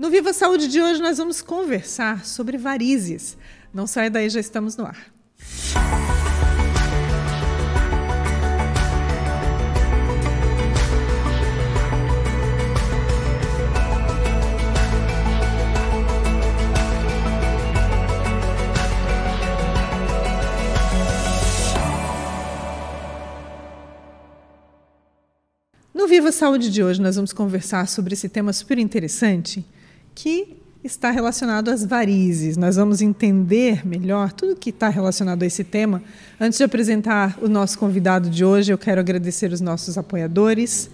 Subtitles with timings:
[0.00, 3.36] No Viva Saúde de hoje nós vamos conversar sobre varizes.
[3.70, 4.96] Não sai daí, já estamos no ar.
[25.92, 29.62] No Viva Saúde de hoje nós vamos conversar sobre esse tema super interessante
[30.22, 32.58] que está relacionado às varizes.
[32.58, 36.02] Nós vamos entender melhor tudo que está relacionado a esse tema.
[36.38, 40.90] Antes de apresentar o nosso convidado de hoje, eu quero agradecer os nossos apoiadores,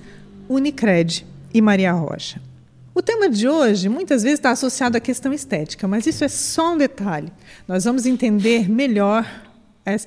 [0.48, 2.40] Unicred e Maria Rocha.
[2.94, 6.74] O tema de hoje muitas vezes está associado à questão estética, mas isso é só
[6.74, 7.32] um detalhe.
[7.66, 9.26] Nós vamos entender melhor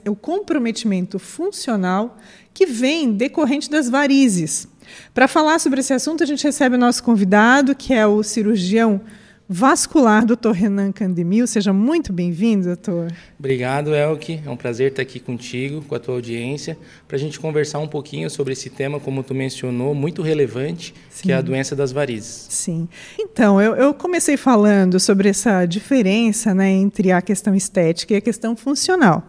[0.08, 2.18] o comprometimento funcional
[2.54, 4.68] que vem decorrente das varizes.
[5.14, 9.02] Para falar sobre esse assunto, a gente recebe o nosso convidado, que é o cirurgião
[9.52, 11.48] vascular, doutor Renan Candemil.
[11.48, 13.12] Seja muito bem-vindo, doutor.
[13.40, 14.40] Obrigado, Elke.
[14.46, 16.78] É um prazer estar aqui contigo, com a tua audiência,
[17.08, 21.24] para a gente conversar um pouquinho sobre esse tema, como tu mencionou, muito relevante, Sim.
[21.24, 22.46] que é a doença das varizes.
[22.50, 22.88] Sim.
[23.18, 28.22] Então, eu, eu comecei falando sobre essa diferença né, entre a questão estética e a
[28.22, 29.24] questão funcional.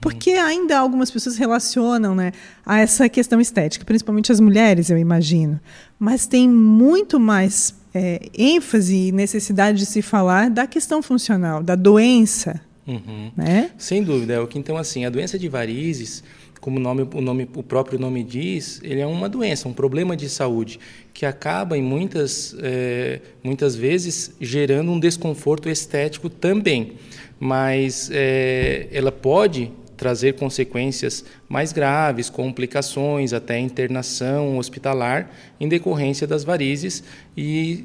[0.00, 2.32] Porque ainda algumas pessoas relacionam né,
[2.64, 5.58] a essa questão estética, principalmente as mulheres, eu imagino.
[5.98, 11.74] Mas tem muito mais é, ênfase e necessidade de se falar da questão funcional, da
[11.74, 12.60] doença.
[12.86, 13.30] Uhum.
[13.36, 13.70] Né?
[13.76, 16.22] Sem dúvida, é o que então assim a doença de varizes,
[16.60, 20.16] como o nome, o nome, o próprio nome diz, ele é uma doença, um problema
[20.16, 20.78] de saúde
[21.12, 26.92] que acaba em muitas, é, muitas vezes gerando um desconforto estético também,
[27.38, 35.28] mas é, ela pode trazer consequências mais graves, complicações, até internação hospitalar
[35.60, 37.02] em decorrência das varizes
[37.36, 37.84] e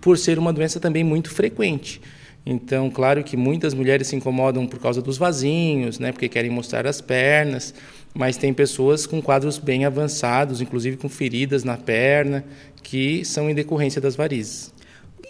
[0.00, 2.02] por ser uma doença também muito frequente.
[2.44, 6.86] Então, claro que muitas mulheres se incomodam por causa dos vasinhos, né, porque querem mostrar
[6.86, 7.72] as pernas,
[8.12, 12.44] mas tem pessoas com quadros bem avançados, inclusive com feridas na perna,
[12.82, 14.73] que são em decorrência das varizes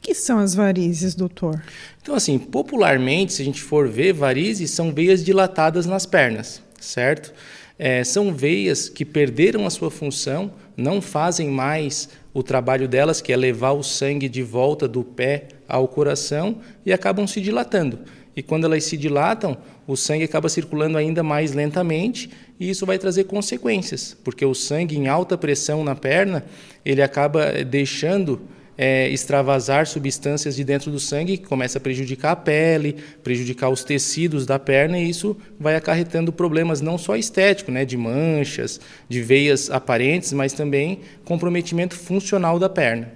[0.05, 1.63] que são as varizes, doutor?
[2.03, 7.33] Então, assim, popularmente, se a gente for ver, varizes são veias dilatadas nas pernas, certo?
[7.79, 13.33] É, são veias que perderam a sua função, não fazem mais o trabalho delas, que
[13.33, 18.01] é levar o sangue de volta do pé ao coração, e acabam se dilatando.
[18.37, 22.29] E quando elas se dilatam, o sangue acaba circulando ainda mais lentamente
[22.61, 26.45] e isso vai trazer consequências, porque o sangue em alta pressão na perna,
[26.85, 28.43] ele acaba deixando
[28.77, 33.85] é, extravasar substâncias de dentro do sangue, que começa a prejudicar a pele, prejudicar os
[33.85, 39.23] tecidos da perna, e isso vai acarretando problemas não só estéticos, né, de manchas, de
[39.23, 43.13] veias aparentes, mas também comprometimento funcional da perna.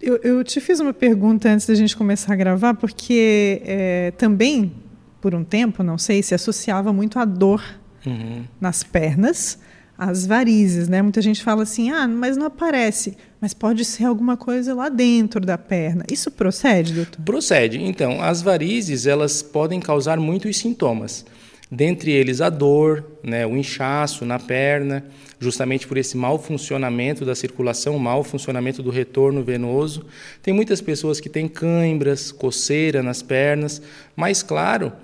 [0.00, 4.72] Eu, eu te fiz uma pergunta antes da gente começar a gravar, porque é, também,
[5.20, 7.62] por um tempo, não sei, se associava muito à dor
[8.06, 8.44] uhum.
[8.58, 9.58] nas pernas
[10.00, 11.02] as varizes, né?
[11.02, 15.42] Muita gente fala assim, ah, mas não aparece, mas pode ser alguma coisa lá dentro
[15.42, 16.06] da perna.
[16.10, 17.20] Isso procede, doutor?
[17.22, 17.82] Procede.
[17.82, 21.26] Então, as varizes elas podem causar muitos sintomas,
[21.70, 25.04] dentre eles a dor, né, o inchaço na perna,
[25.38, 30.06] justamente por esse mau funcionamento da circulação, mau funcionamento do retorno venoso.
[30.42, 33.82] Tem muitas pessoas que têm cãibras, coceira nas pernas,
[34.16, 34.94] mas claro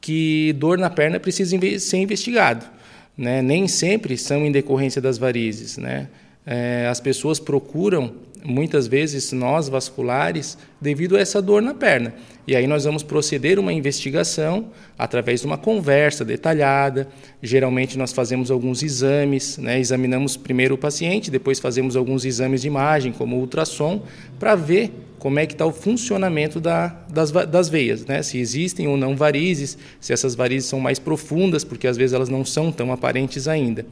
[0.00, 2.73] que dor na perna precisa ser investigado
[3.16, 5.76] né, nem sempre são em decorrência das varizes.
[5.76, 6.08] Né?
[6.44, 8.12] É, as pessoas procuram,
[8.44, 12.14] muitas vezes, nós vasculares, devido a essa dor na perna.
[12.46, 14.66] E aí nós vamos proceder uma investigação
[14.98, 17.08] através de uma conversa detalhada.
[17.42, 19.80] Geralmente nós fazemos alguns exames, né?
[19.80, 24.02] examinamos primeiro o paciente, depois fazemos alguns exames de imagem, como ultrassom,
[24.38, 28.22] para ver como é que está o funcionamento da, das, das veias, né?
[28.22, 32.28] se existem ou não varizes, se essas varizes são mais profundas, porque às vezes elas
[32.28, 33.86] não são tão aparentes ainda.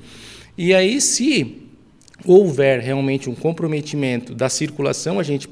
[0.58, 1.71] E aí, se
[2.24, 5.48] houver realmente um comprometimento da circulação, a gente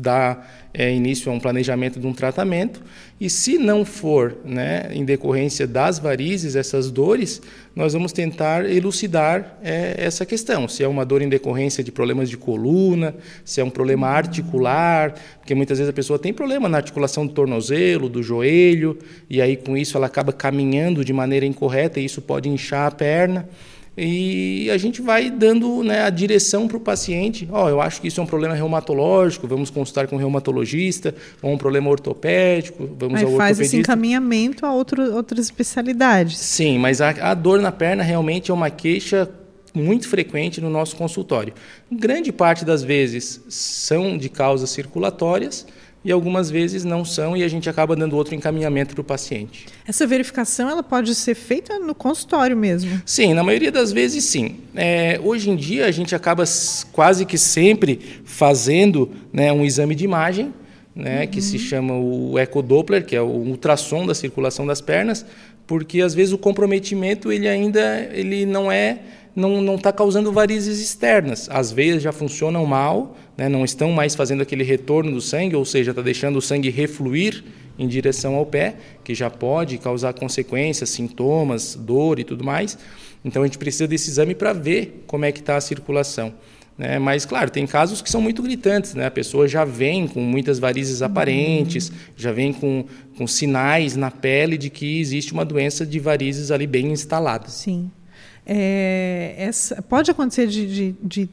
[0.00, 2.80] dá é, início a um planejamento de um tratamento.
[3.20, 7.42] E se não for, né, em decorrência das varizes, essas dores,
[7.74, 10.68] nós vamos tentar elucidar é, essa questão.
[10.68, 13.14] Se é uma dor em decorrência de problemas de coluna,
[13.44, 17.32] se é um problema articular, porque muitas vezes a pessoa tem problema na articulação do
[17.32, 22.22] tornozelo, do joelho, e aí com isso ela acaba caminhando de maneira incorreta e isso
[22.22, 23.48] pode inchar a perna
[24.00, 27.48] e a gente vai dando né, a direção para o paciente.
[27.50, 31.12] Ó, oh, eu acho que isso é um problema reumatológico, vamos consultar com um reumatologista,
[31.42, 36.38] ou um problema ortopédico, vamos Aí ao faz esse encaminhamento a outro, outras especialidades.
[36.38, 39.28] Sim, mas a, a dor na perna realmente é uma queixa
[39.74, 41.52] muito frequente no nosso consultório.
[41.90, 45.66] Grande parte das vezes são de causas circulatórias
[46.04, 49.66] e algumas vezes não são e a gente acaba dando outro encaminhamento para o paciente.
[49.86, 53.02] Essa verificação ela pode ser feita no consultório mesmo?
[53.04, 54.56] Sim, na maioria das vezes sim.
[54.74, 56.44] É, hoje em dia a gente acaba
[56.92, 60.54] quase que sempre fazendo né, um exame de imagem,
[60.94, 61.26] né, uhum.
[61.28, 65.26] que se chama o ecodoppler, que é o ultrassom da circulação das pernas,
[65.66, 69.00] porque às vezes o comprometimento ele ainda ele não é
[69.36, 71.48] não está causando varizes externas.
[71.48, 75.64] As veias já funcionam mal, né, não estão mais fazendo aquele retorno do sangue, ou
[75.64, 77.44] seja, está deixando o sangue refluir
[77.78, 78.74] em direção ao pé,
[79.04, 82.76] que já pode causar consequências, sintomas, dor e tudo mais.
[83.24, 86.34] Então a gente precisa desse exame para ver como é que está a circulação.
[86.76, 86.98] Né?
[86.98, 88.94] Mas, claro, tem casos que são muito gritantes.
[88.94, 89.06] Né?
[89.06, 92.84] A pessoa já vem com muitas varizes aparentes, já vem com,
[93.16, 97.48] com sinais na pele de que existe uma doença de varizes ali bem instalada.
[97.48, 97.90] Sim.
[98.44, 101.28] É, essa, pode acontecer de, de, de,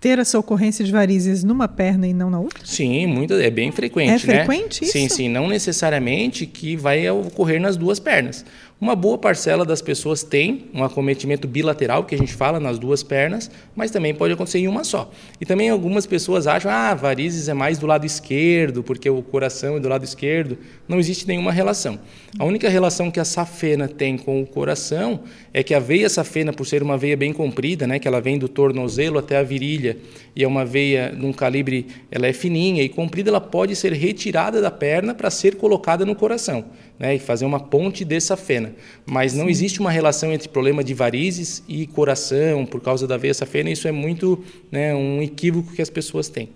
[0.00, 2.64] ter essa ocorrência de varizes numa perna e não na outra?
[2.64, 4.10] Sim, muito, é bem frequente.
[4.10, 4.88] É frequente né?
[4.88, 4.92] isso?
[4.92, 5.28] Sim, sim.
[5.28, 8.44] Não necessariamente que vai ocorrer nas duas pernas.
[8.80, 13.02] Uma boa parcela das pessoas tem um acometimento bilateral, que a gente fala nas duas
[13.02, 15.10] pernas, mas também pode acontecer em uma só.
[15.40, 19.78] E também algumas pessoas acham, ah, varizes é mais do lado esquerdo, porque o coração
[19.78, 20.56] é do lado esquerdo.
[20.88, 21.98] Não existe nenhuma relação.
[22.38, 25.20] A única relação que a safena tem com o coração
[25.52, 28.38] é que a veia safena, por ser uma veia bem comprida, né, que ela vem
[28.38, 29.98] do tornozelo até a virilha,
[30.34, 34.62] e é uma veia num calibre, ela é fininha e comprida, ela pode ser retirada
[34.62, 36.64] da perna para ser colocada no coração
[36.98, 38.74] né, e fazer uma ponte de safena.
[39.04, 39.50] Mas não Sim.
[39.50, 43.68] existe uma relação entre problema de varizes e coração por causa da veia safena.
[43.68, 44.42] Isso é muito
[44.72, 46.48] né, um equívoco que as pessoas têm.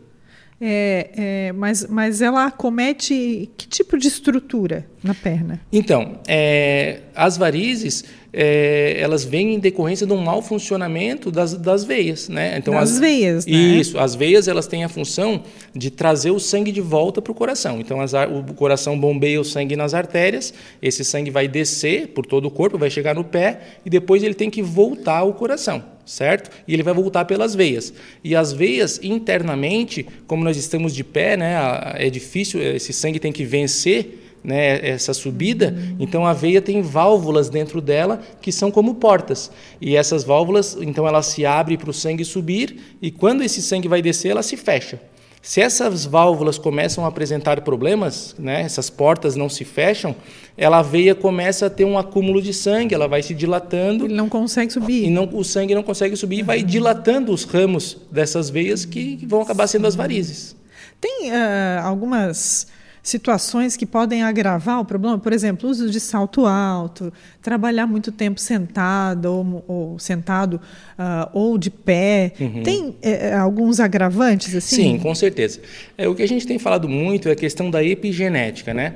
[0.64, 1.10] É,
[1.48, 5.60] é, mas, mas ela acomete que tipo de estrutura na perna?
[5.72, 11.84] Então, é, as varizes é, elas vêm em decorrência de um mau funcionamento das, das
[11.84, 12.56] veias, né?
[12.56, 13.52] Então das as, veias, né?
[13.52, 15.42] Isso, as veias elas têm a função
[15.74, 17.78] de trazer o sangue de volta para o coração.
[17.78, 22.46] Então as, o coração bombeia o sangue nas artérias, esse sangue vai descer por todo
[22.46, 26.50] o corpo, vai chegar no pé e depois ele tem que voltar ao coração, certo?
[26.66, 27.92] E ele vai voltar pelas veias.
[28.24, 31.54] E as veias internamente, como nós estamos de pé, né?
[31.96, 37.48] É difícil, esse sangue tem que vencer né, essa subida, então a veia tem válvulas
[37.48, 39.50] dentro dela que são como portas.
[39.80, 43.88] E essas válvulas, então ela se abre para o sangue subir e quando esse sangue
[43.88, 45.00] vai descer, ela se fecha.
[45.44, 50.14] Se essas válvulas começam a apresentar problemas, né, essas portas não se fecham,
[50.56, 54.04] ela a veia começa a ter um acúmulo de sangue, ela vai se dilatando.
[54.04, 55.06] Ele não consegue subir.
[55.06, 59.18] E não, o sangue não consegue subir e vai dilatando os ramos dessas veias que
[59.26, 60.54] vão acabar sendo as varizes.
[61.00, 62.68] Tem uh, algumas
[63.02, 68.40] situações que podem agravar o problema, por exemplo, uso de salto alto, trabalhar muito tempo
[68.40, 70.60] sentado ou, ou sentado
[70.98, 72.62] uh, ou de pé, uhum.
[72.62, 74.76] tem é, alguns agravantes assim?
[74.76, 75.60] Sim, com certeza.
[75.98, 78.94] É, o que a gente tem falado muito é a questão da epigenética, né?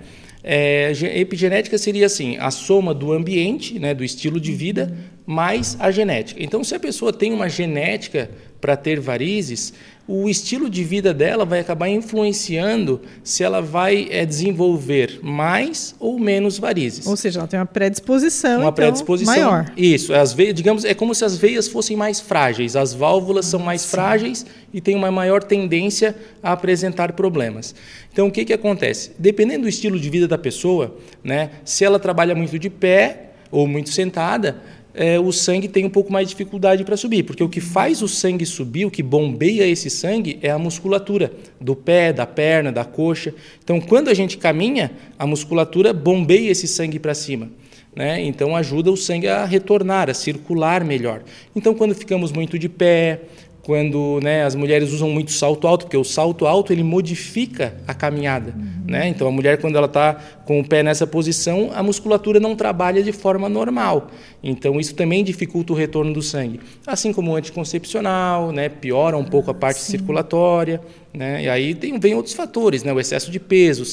[0.49, 5.91] É, epigenética seria assim, a soma do ambiente, né, do estilo de vida, mais a
[5.91, 6.41] genética.
[6.41, 8.31] Então, se a pessoa tem uma genética
[8.61, 9.75] para ter varizes,
[10.09, 16.19] o estilo de vida dela vai acabar influenciando se ela vai é, desenvolver mais ou
[16.19, 17.07] menos varizes.
[17.07, 19.73] Ou seja, ela tem uma predisposição, uma então, predisposição maior.
[19.77, 23.59] Isso, as veias, digamos, é como se as veias fossem mais frágeis, as válvulas são
[23.59, 23.89] mais Sim.
[23.89, 27.75] frágeis e têm uma maior tendência a apresentar problemas.
[28.13, 29.11] Então, o que, que acontece?
[29.19, 33.67] Dependendo do estilo de vida da pessoa, né, se ela trabalha muito de pé ou
[33.67, 34.57] muito sentada,
[34.97, 38.01] é, o sangue tem um pouco mais de dificuldade para subir, porque o que faz
[38.01, 42.73] o sangue subir, o que bombeia esse sangue é a musculatura do pé, da perna,
[42.73, 43.35] da coxa.
[43.63, 47.51] Então, quando a gente caminha, a musculatura bombeia esse sangue para cima.
[47.95, 48.23] Né?
[48.23, 51.23] Então, ajuda o sangue a retornar, a circular melhor.
[51.55, 53.21] Então, quando ficamos muito de pé,
[53.67, 57.93] quando né, as mulheres usam muito salto alto, porque o salto alto ele modifica a
[57.93, 58.55] caminhada.
[58.57, 58.85] Uhum.
[58.87, 59.09] Né?
[59.09, 63.03] Então a mulher, quando ela está com o pé nessa posição, a musculatura não trabalha
[63.03, 64.07] de forma normal.
[64.41, 66.61] Então isso também dificulta o retorno do sangue.
[66.87, 69.91] Assim como o anticoncepcional, né, piora um pouco a parte Sim.
[69.91, 70.81] circulatória.
[71.17, 71.45] Né?
[71.45, 72.93] E aí tem, vem outros fatores, né?
[72.93, 73.85] o excesso de peso,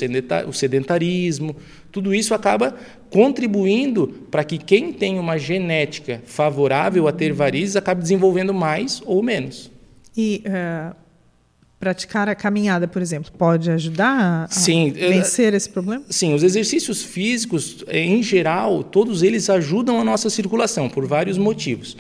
[0.46, 1.56] o sedentarismo.
[1.90, 2.76] Tudo isso acaba
[3.10, 9.24] contribuindo para que quem tem uma genética favorável a ter varizes acabe desenvolvendo mais ou
[9.24, 9.72] menos.
[10.18, 10.94] E uh,
[11.80, 16.04] praticar a caminhada, por exemplo, pode ajudar a sim, eh, vencer esse problema?
[16.10, 21.96] Sim, os exercícios físicos, em geral, todos eles ajudam a nossa circulação por vários motivos.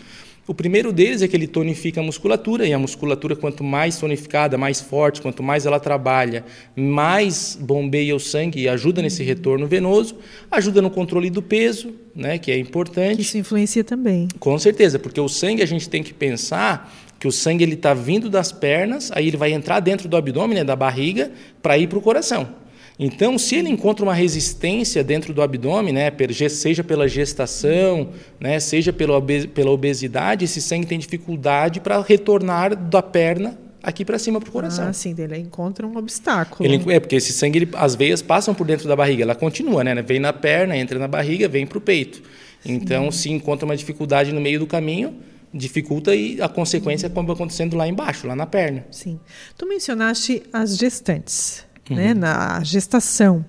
[0.46, 4.58] O primeiro deles é que ele tonifica a musculatura, e a musculatura, quanto mais tonificada,
[4.58, 6.44] mais forte, quanto mais ela trabalha,
[6.76, 10.18] mais bombeia o sangue e ajuda nesse retorno venoso,
[10.52, 13.22] ajuda no controle do peso, né, que é importante.
[13.22, 14.28] Isso influencia também.
[14.38, 17.94] Com certeza, porque o sangue a gente tem que pensar que o sangue ele está
[17.94, 21.32] vindo das pernas, aí ele vai entrar dentro do abdômen, né, da barriga,
[21.62, 22.63] para ir para o coração.
[22.98, 26.12] Então, se ele encontra uma resistência dentro do abdômen, né,
[26.50, 28.10] seja pela gestação,
[28.40, 34.40] né, seja pela obesidade, esse sangue tem dificuldade para retornar da perna aqui para cima
[34.40, 34.88] para o coração.
[34.88, 36.68] Ah, sim, ele encontra um obstáculo.
[36.68, 39.84] Ele, é, porque esse sangue, ele, as veias passam por dentro da barriga, ela continua,
[39.84, 40.00] né?
[40.02, 42.22] Vem na perna, entra na barriga, vem para o peito.
[42.62, 42.74] Sim.
[42.74, 45.16] Então, se encontra uma dificuldade no meio do caminho,
[45.54, 48.86] dificulta e a consequência acaba acontecendo lá embaixo, lá na perna.
[48.90, 49.20] Sim.
[49.58, 51.96] Tu mencionaste as gestantes uhum.
[51.96, 53.46] né, na gestação.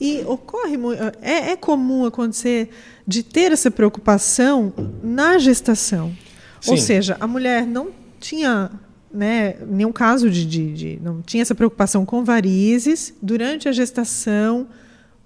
[0.00, 0.76] E ocorre
[1.22, 2.68] é, é comum acontecer
[3.06, 6.14] de ter essa preocupação na gestação.
[6.60, 6.70] Sim.
[6.72, 7.88] Ou seja, a mulher não
[8.20, 8.70] tinha
[9.12, 14.66] né, nenhum caso de, de, de, não tinha essa preocupação com varizes durante a gestação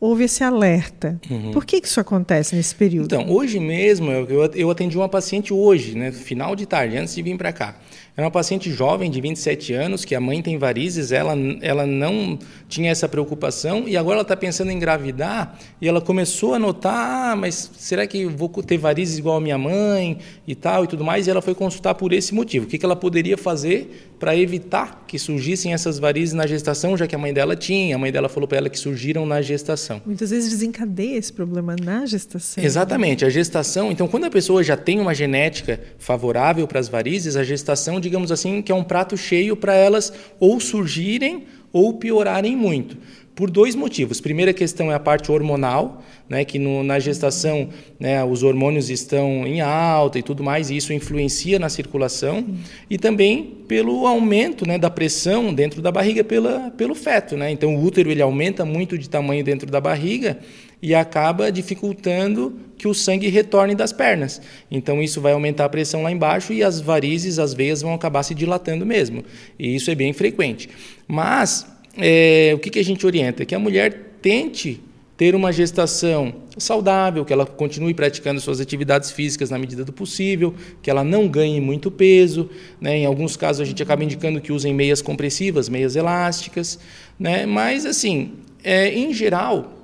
[0.00, 1.20] houve esse alerta.
[1.30, 1.50] Uhum.
[1.52, 3.14] Por que, que isso acontece nesse período?
[3.14, 7.20] Então, hoje mesmo, eu, eu atendi uma paciente hoje, né, final de tarde, antes de
[7.20, 7.76] vir para cá.
[8.16, 12.38] É uma paciente jovem de 27 anos, que a mãe tem varizes, ela, ela não
[12.68, 17.32] tinha essa preocupação e agora ela está pensando em engravidar e ela começou a notar,
[17.32, 21.04] ah, mas será que vou ter varizes igual a minha mãe e tal e tudo
[21.04, 21.26] mais?
[21.26, 22.66] E ela foi consultar por esse motivo.
[22.66, 27.06] O que, que ela poderia fazer para evitar que surgissem essas varizes na gestação, já
[27.06, 27.96] que a mãe dela tinha.
[27.96, 30.02] A mãe dela falou para ela que surgiram na gestação.
[30.04, 32.62] Muitas vezes desencadeia esse problema na gestação.
[32.62, 33.24] Exatamente.
[33.24, 37.42] A gestação, então, quando a pessoa já tem uma genética favorável para as varizes, a
[37.42, 42.98] gestação, digamos assim, que é um prato cheio para elas ou surgirem ou piorarem muito
[43.40, 44.20] por dois motivos.
[44.20, 49.46] Primeira questão é a parte hormonal, né, que no, na gestação né, os hormônios estão
[49.46, 52.44] em alta e tudo mais, e isso influencia na circulação,
[52.90, 57.34] e também pelo aumento né, da pressão dentro da barriga pela, pelo feto.
[57.34, 57.50] Né?
[57.50, 60.38] Então o útero ele aumenta muito de tamanho dentro da barriga
[60.82, 64.42] e acaba dificultando que o sangue retorne das pernas.
[64.70, 68.22] Então isso vai aumentar a pressão lá embaixo e as varizes, as veias vão acabar
[68.22, 69.24] se dilatando mesmo.
[69.58, 70.68] E isso é bem frequente.
[71.08, 71.66] Mas
[71.96, 73.44] é, o que, que a gente orienta?
[73.44, 74.80] Que a mulher tente
[75.16, 80.54] ter uma gestação saudável, que ela continue praticando suas atividades físicas na medida do possível,
[80.80, 82.48] que ela não ganhe muito peso.
[82.80, 82.98] Né?
[82.98, 86.78] Em alguns casos, a gente acaba indicando que usem meias compressivas, meias elásticas.
[87.18, 87.44] Né?
[87.44, 88.32] Mas, assim,
[88.64, 89.79] é, em geral,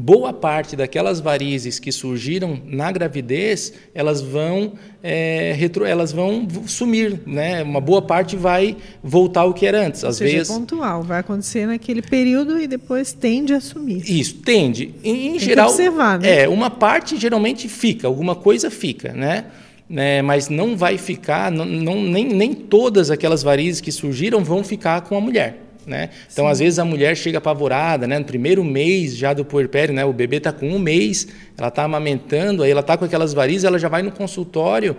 [0.00, 7.20] boa parte daquelas varizes que surgiram na gravidez, elas vão, é, retro, elas vão sumir,
[7.26, 7.62] né?
[7.62, 10.02] Uma boa parte vai voltar ao que era antes.
[10.02, 14.02] Às seja, vezes é pontual, vai acontecer naquele período e depois tende a sumir.
[14.10, 14.94] Isso, tende.
[15.04, 16.44] Em, em geral, observar, né?
[16.44, 19.44] é uma parte geralmente fica, alguma coisa fica, né?
[19.88, 24.62] né, mas não vai ficar, não, não, nem, nem todas aquelas varizes que surgiram vão
[24.62, 25.69] ficar com a mulher.
[25.86, 26.10] Né?
[26.30, 26.50] Então, Sim.
[26.50, 28.18] às vezes, a mulher chega apavorada, né?
[28.18, 30.04] no primeiro mês já do puerpério, né?
[30.04, 33.64] o bebê está com um mês, ela está amamentando, aí ela está com aquelas varizes,
[33.64, 34.96] ela já vai no consultório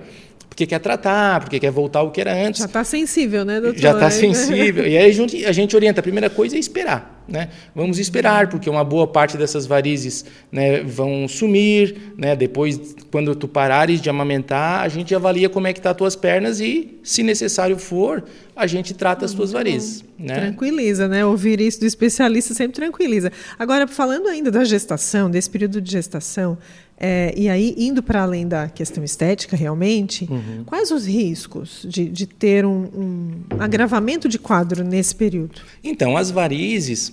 [0.51, 2.59] porque quer tratar, porque quer voltar ao que era antes.
[2.59, 3.79] Já está sensível, né, doutor?
[3.79, 4.85] Já está sensível.
[4.85, 7.23] e aí a gente, a gente orienta, a primeira coisa é esperar.
[7.25, 7.47] Né?
[7.73, 12.13] Vamos esperar, porque uma boa parte dessas varizes né, vão sumir.
[12.17, 12.35] Né?
[12.35, 15.97] Depois, quando tu parares de amamentar, a gente avalia como é que estão tá as
[15.97, 18.21] tuas pernas e, se necessário for,
[18.53, 20.03] a gente trata as tuas varizes.
[20.19, 20.35] Né?
[20.35, 21.25] Tranquiliza, né?
[21.25, 23.31] Ouvir isso do especialista sempre tranquiliza.
[23.57, 26.57] Agora, falando ainda da gestação, desse período de gestação,
[27.03, 30.63] é, e aí, indo para além da questão estética, realmente, uhum.
[30.63, 35.61] quais os riscos de, de ter um, um, agravamento de quadro nesse período?
[35.83, 37.11] Então, as varizes,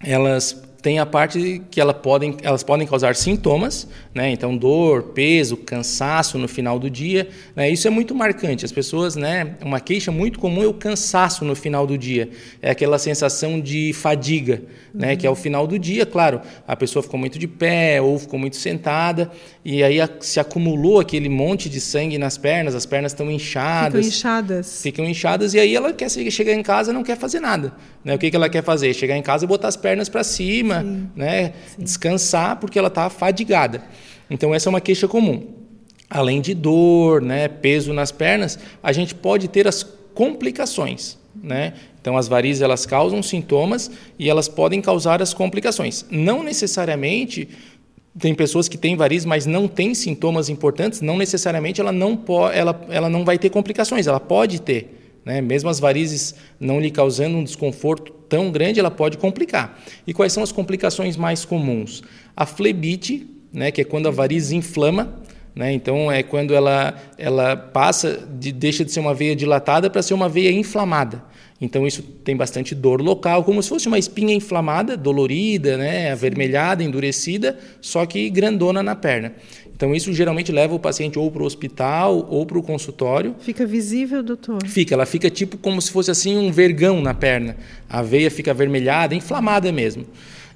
[0.00, 4.32] elas tem a parte que ela podem, elas podem causar sintomas, né?
[4.32, 7.28] então dor, peso, cansaço no final do dia.
[7.54, 7.70] Né?
[7.70, 8.64] Isso é muito marcante.
[8.64, 9.54] As pessoas, né?
[9.62, 12.28] uma queixa muito comum é o cansaço no final do dia.
[12.60, 14.60] É aquela sensação de fadiga,
[14.92, 15.00] uhum.
[15.00, 15.16] né?
[15.16, 16.04] que é o final do dia.
[16.04, 19.30] Claro, a pessoa ficou muito de pé ou ficou muito sentada
[19.64, 24.04] e aí se acumulou aquele monte de sangue nas pernas, as pernas estão inchadas.
[24.04, 24.82] Ficam inchadas.
[24.82, 27.72] Ficam inchadas e aí ela quer chegar em casa não quer fazer nada.
[28.04, 28.14] Né?
[28.14, 28.92] O que, que ela quer fazer?
[28.94, 31.08] Chegar em casa e botar as pernas para cima, Sim.
[31.14, 31.52] Né?
[31.66, 31.84] Sim.
[31.84, 33.82] descansar porque ela está fadigada.
[34.28, 35.46] Então essa é uma queixa comum.
[36.08, 37.48] Além de dor, né?
[37.48, 39.82] peso nas pernas, a gente pode ter as
[40.14, 41.18] complicações.
[41.34, 41.72] Né?
[42.00, 46.04] Então, as varizes elas causam sintomas e elas podem causar as complicações.
[46.10, 47.48] Não necessariamente
[48.18, 52.84] tem pessoas que têm varizes, mas não têm sintomas importantes, não necessariamente ela não, ela,
[52.90, 55.01] ela não vai ter complicações, ela pode ter.
[55.24, 55.40] Né?
[55.40, 59.80] Mesmo as varizes não lhe causando um desconforto tão grande, ela pode complicar.
[60.06, 62.02] E quais são as complicações mais comuns?
[62.36, 65.22] A flebite, né, que é quando a variz inflama,
[65.54, 65.72] Né?
[65.72, 70.14] Então, é quando ela, ela passa, de, deixa de ser uma veia dilatada para ser
[70.14, 71.22] uma veia inflamada.
[71.60, 76.10] Então, isso tem bastante dor local, como se fosse uma espinha inflamada, dolorida, né?
[76.10, 79.32] avermelhada, endurecida, só que grandona na perna.
[79.82, 83.34] Então, isso geralmente leva o paciente ou para o hospital ou para o consultório.
[83.40, 84.64] Fica visível, doutor?
[84.66, 87.56] Fica, ela fica tipo como se fosse assim um vergão na perna.
[87.88, 90.04] A veia fica avermelhada, inflamada mesmo.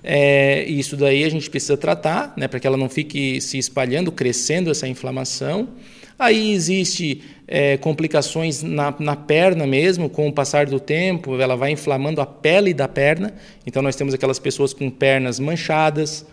[0.08, 4.12] É, isso daí a gente precisa tratar, né, para que ela não fique se espalhando,
[4.12, 5.68] crescendo essa inflamação.
[6.16, 11.72] Aí existe é, complicações na, na, perna mesmo, com o passar do tempo, ela vai
[11.72, 13.34] inflamando a pele da perna.
[13.66, 16.24] Então nós temos aquelas pessoas com pernas manchadas,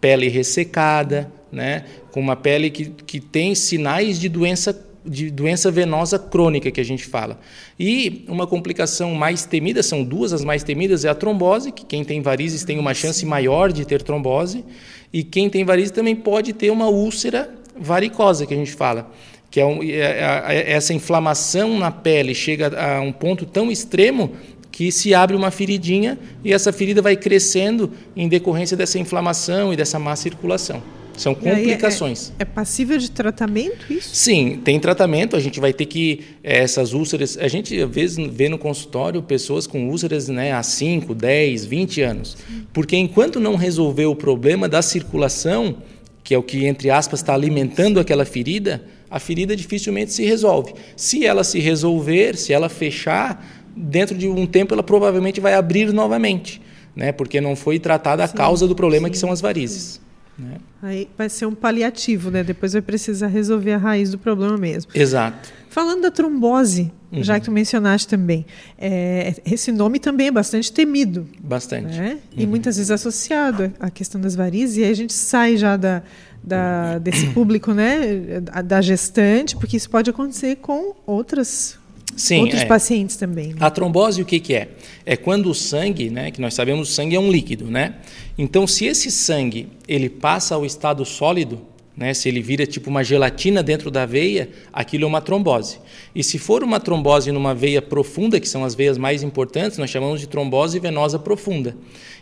[0.00, 6.18] pele ressecada, né, com uma pele que, que tem sinais de doença de doença venosa
[6.18, 7.38] crônica que a gente fala.
[7.78, 12.04] E uma complicação mais temida, são duas as mais temidas, é a trombose, que quem
[12.04, 14.64] tem varizes tem uma chance maior de ter trombose,
[15.12, 19.10] e quem tem varizes também pode ter uma úlcera varicosa, que a gente fala,
[19.50, 23.70] que é, um, é, é, é essa inflamação na pele chega a um ponto tão
[23.70, 24.32] extremo
[24.70, 29.76] que se abre uma feridinha e essa ferida vai crescendo em decorrência dessa inflamação e
[29.76, 30.82] dessa má circulação.
[31.16, 32.32] São complicações.
[32.38, 34.14] É, é, passível de tratamento isso?
[34.14, 35.36] Sim, tem tratamento.
[35.36, 36.24] A gente vai ter que.
[36.42, 37.36] É, essas úlceras.
[37.36, 42.02] A gente, às vezes, vê no consultório pessoas com úlceras né, há 5, 10, 20
[42.02, 42.36] anos.
[42.72, 45.76] Porque enquanto não resolver o problema da circulação,
[46.22, 50.74] que é o que, entre aspas, está alimentando aquela ferida, a ferida dificilmente se resolve.
[50.96, 53.44] Se ela se resolver, se ela fechar,
[53.76, 56.60] dentro de um tempo ela provavelmente vai abrir novamente.
[56.94, 60.00] Né, porque não foi tratada a sim, causa do problema, sim, que são as varizes.
[60.40, 60.56] Né?
[60.82, 62.42] Aí vai ser um paliativo, né?
[62.42, 64.90] Depois vai precisar resolver a raiz do problema mesmo.
[64.94, 65.52] Exato.
[65.68, 67.22] Falando da trombose, uhum.
[67.22, 68.46] já que tu mencionaste também,
[68.78, 71.28] é, esse nome também é bastante temido.
[71.38, 71.96] Bastante.
[71.96, 72.12] Né?
[72.12, 72.42] Uhum.
[72.42, 76.02] E muitas vezes associado à questão das varizes, e aí a gente sai já da,
[76.42, 78.40] da, desse público, né?
[78.64, 81.78] Da gestante, porque isso pode acontecer com outras
[82.16, 82.66] Sim, outros é.
[82.66, 83.48] pacientes também.
[83.48, 83.56] Né?
[83.60, 84.68] A trombose o que, que é?
[85.06, 87.94] É quando o sangue, né, que nós sabemos o sangue é um líquido, né?
[88.36, 91.60] Então, se esse sangue ele passa ao estado sólido,
[91.96, 95.78] né, se ele vira tipo uma gelatina dentro da veia, aquilo é uma trombose.
[96.14, 99.90] E se for uma trombose numa veia profunda, que são as veias mais importantes, nós
[99.90, 101.76] chamamos de trombose venosa profunda.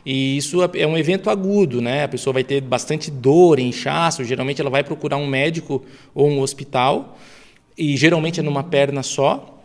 [0.04, 2.04] E isso é um evento agudo, né?
[2.04, 6.40] A pessoa vai ter bastante dor, inchaço, geralmente ela vai procurar um médico ou um
[6.40, 7.18] hospital,
[7.76, 9.57] e geralmente é numa perna só,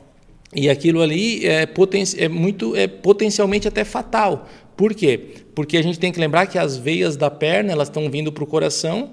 [0.55, 4.47] e aquilo ali é, poten é muito é potencialmente até fatal.
[4.75, 5.19] Por quê?
[5.53, 8.43] Porque a gente tem que lembrar que as veias da perna elas estão vindo para
[8.43, 9.11] o coração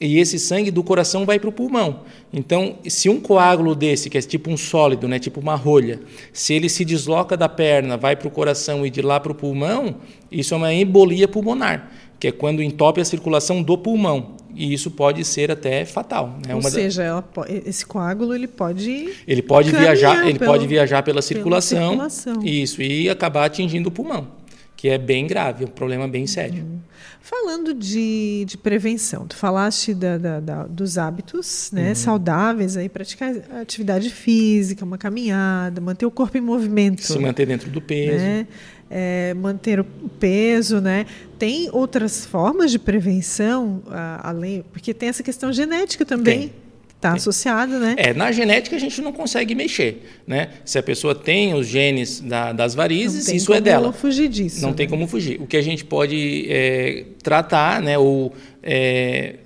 [0.00, 2.00] e esse sangue do coração vai para o pulmão.
[2.32, 6.00] Então, se um coágulo desse, que é tipo um sólido, né, tipo uma rolha,
[6.32, 9.34] se ele se desloca da perna, vai para o coração e de lá para o
[9.34, 9.96] pulmão,
[10.30, 14.90] isso é uma embolia pulmonar, que é quando entope a circulação do pulmão e isso
[14.90, 16.38] pode ser até fatal.
[16.46, 16.54] Né?
[16.54, 17.24] Ou Uma seja, ela,
[17.64, 22.44] esse coágulo ele pode ele pode viajar ele pelo, pode viajar pela circulação, pela circulação,
[22.44, 24.28] isso e acabar atingindo o pulmão,
[24.76, 26.62] que é bem grave, um problema bem sério.
[26.62, 26.78] Uhum.
[27.20, 31.94] Falando de, de prevenção, tu falaste da, da, da, dos hábitos né, uhum.
[31.94, 37.02] saudáveis, aí praticar atividade física, uma caminhada, manter o corpo em movimento.
[37.02, 38.24] Se manter dentro do peso.
[38.24, 38.46] Né?
[38.90, 41.06] É, manter o peso, né?
[41.38, 43.82] Tem outras formas de prevenção,
[44.22, 46.52] além, porque tem essa questão genética também.
[46.98, 47.94] Está associada, né?
[47.96, 50.48] É, na genética a gente não consegue mexer, né?
[50.64, 53.86] Se a pessoa tem os genes da, das varizes, isso é dela.
[53.86, 54.62] Não tem como fugir disso.
[54.62, 54.74] Não né?
[54.74, 55.40] tem como fugir.
[55.40, 57.96] O que a gente pode é, tratar, né?
[57.96, 59.36] Ou é,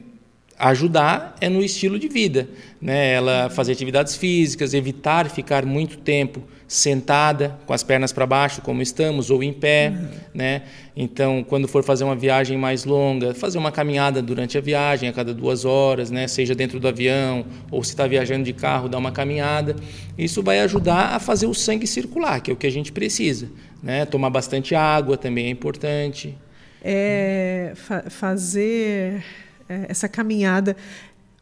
[0.59, 2.48] ajudar é no estilo de vida,
[2.81, 3.12] né?
[3.12, 8.80] Ela fazer atividades físicas, evitar ficar muito tempo sentada, com as pernas para baixo, como
[8.80, 10.08] estamos, ou em pé, uhum.
[10.32, 10.62] né?
[10.96, 15.12] Então, quando for fazer uma viagem mais longa, fazer uma caminhada durante a viagem, a
[15.12, 16.26] cada duas horas, né?
[16.26, 19.76] Seja dentro do avião, ou se está viajando de carro, dar uma caminhada.
[20.16, 23.50] Isso vai ajudar a fazer o sangue circular, que é o que a gente precisa,
[23.82, 24.06] né?
[24.06, 26.35] Tomar bastante água também é importante.
[26.82, 29.22] É, fa fazer
[29.68, 30.74] é, essa caminhada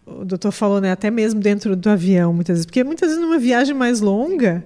[0.04, 3.38] o doutor falou, né, até mesmo dentro do avião, muitas vezes, porque muitas vezes numa
[3.38, 4.64] viagem mais longa.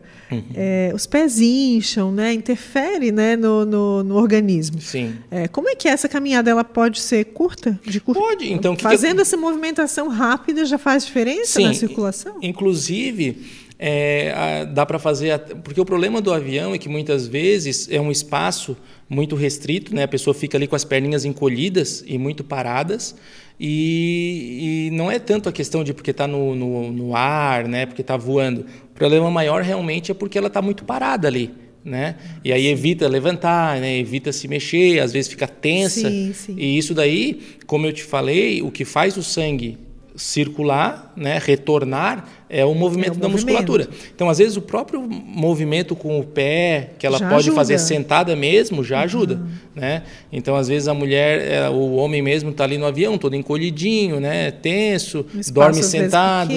[0.55, 4.81] É, os pés incham, né, interfere, né, no, no, no organismo.
[4.81, 5.14] Sim.
[5.31, 8.20] É, como é que essa caminhada ela pode ser curta, de curta?
[8.20, 8.53] Pode.
[8.53, 9.23] Então, fazendo que...
[9.23, 11.66] essa movimentação rápida já faz diferença Sim.
[11.66, 12.37] na circulação.
[12.42, 15.38] Inclusive é, dá para fazer.
[15.62, 18.77] Porque o problema do avião é que muitas vezes é um espaço
[19.09, 20.05] muito restrito, né?
[20.05, 23.14] a pessoa fica ali com as perninhas encolhidas e muito paradas.
[23.59, 27.87] E, e não é tanto a questão de porque está no, no, no, ar, né?
[27.87, 28.64] porque está voando.
[28.94, 31.50] O problema maior realmente é porque ela está muito parada ali.
[31.85, 32.16] Né?
[32.42, 33.98] E aí evita levantar, né?
[33.98, 36.09] evita se mexer, às vezes fica tensa.
[36.09, 36.54] Sim, sim.
[36.57, 39.76] E isso daí, como eu te falei, o que faz o sangue
[40.16, 43.62] circular, né, retornar, é o movimento é o da movimento.
[43.62, 43.88] musculatura.
[44.14, 47.57] Então, às vezes, o próprio movimento com o pé, que ela já pode ajuda.
[47.57, 49.03] fazer sentada mesmo, já uhum.
[49.03, 49.40] ajuda.
[49.75, 50.05] Né?
[50.33, 54.21] Então, às vezes, a mulher, é, o homem mesmo está ali no avião, todo encolhidinho,
[54.21, 56.53] né, tenso, dorme sentado,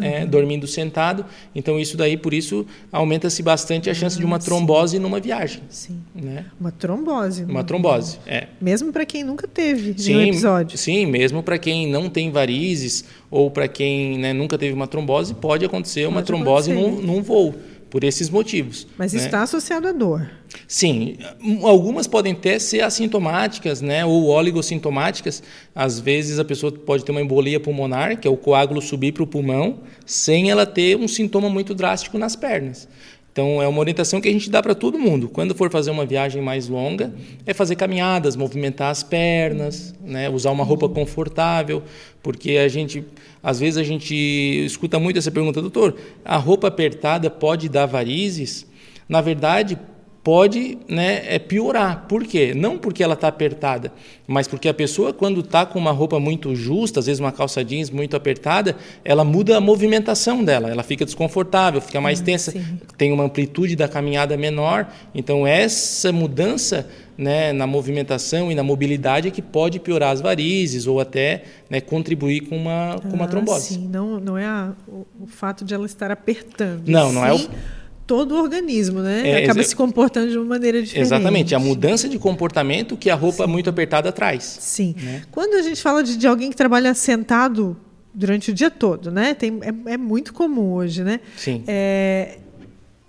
[0.00, 1.24] é, dormindo sentado.
[1.52, 5.02] Então, isso daí, por isso, aumenta-se bastante a chance de uma ah, trombose sim.
[5.02, 5.62] numa viagem.
[5.68, 6.00] Sim.
[6.14, 6.44] Né?
[6.60, 7.42] Uma trombose.
[7.42, 8.46] Uma trombose, é.
[8.60, 10.78] Mesmo para quem nunca teve sim, um episódio.
[10.78, 15.34] Sim, mesmo para quem não tem varizes ou para quem né, nunca teve uma trombose,
[15.34, 17.54] pode acontecer uma trombose num, num, voo,
[17.88, 18.86] por esses motivos.
[18.98, 19.24] Mas né?
[19.24, 20.28] está associado à dor.
[20.66, 21.16] Sim,
[21.62, 25.42] algumas podem até ser assintomáticas, né, ou oligossintomáticas.
[25.74, 29.22] Às vezes a pessoa pode ter uma embolia pulmonar, que é o coágulo subir para
[29.22, 32.88] o pulmão, sem ela ter um sintoma muito drástico nas pernas.
[33.32, 35.28] Então, é uma orientação que a gente dá para todo mundo.
[35.28, 37.14] Quando for fazer uma viagem mais longa,
[37.46, 40.28] é fazer caminhadas, movimentar as pernas, né?
[40.28, 41.82] usar uma roupa confortável,
[42.22, 43.04] porque a gente,
[43.42, 48.66] às vezes a gente escuta muito essa pergunta, doutor, a roupa apertada pode dar varizes?
[49.08, 49.78] Na verdade,
[50.22, 52.04] pode né, é piorar.
[52.08, 52.52] Por quê?
[52.54, 53.92] Não porque ela está apertada,
[54.26, 57.64] mas porque a pessoa, quando está com uma roupa muito justa, às vezes uma calça
[57.64, 62.78] jeans muito apertada, ela muda a movimentação dela, ela fica desconfortável, fica mais tensa, sim.
[62.98, 64.86] tem uma amplitude da caminhada menor.
[65.14, 70.86] Então, essa mudança né, na movimentação e na mobilidade é que pode piorar as varizes
[70.86, 73.74] ou até né, contribuir com uma, com uma ah, trombose.
[73.74, 76.88] Sim, não, não é a, o, o, fato de ela estar apertando.
[76.88, 77.79] Não, não sim, é o
[78.10, 79.22] todo o organismo, né?
[79.24, 81.06] É, Acaba se comportando de uma maneira diferente.
[81.06, 83.52] Exatamente, a mudança de comportamento que a roupa Sim.
[83.52, 84.42] muito apertada traz.
[84.42, 84.96] Sim.
[85.00, 85.22] Né?
[85.30, 87.76] Quando a gente fala de, de, alguém que trabalha sentado
[88.12, 89.32] durante o dia todo, né?
[89.32, 91.20] Tem, é, é muito comum hoje, né?
[91.36, 91.62] Sim.
[91.68, 92.38] É,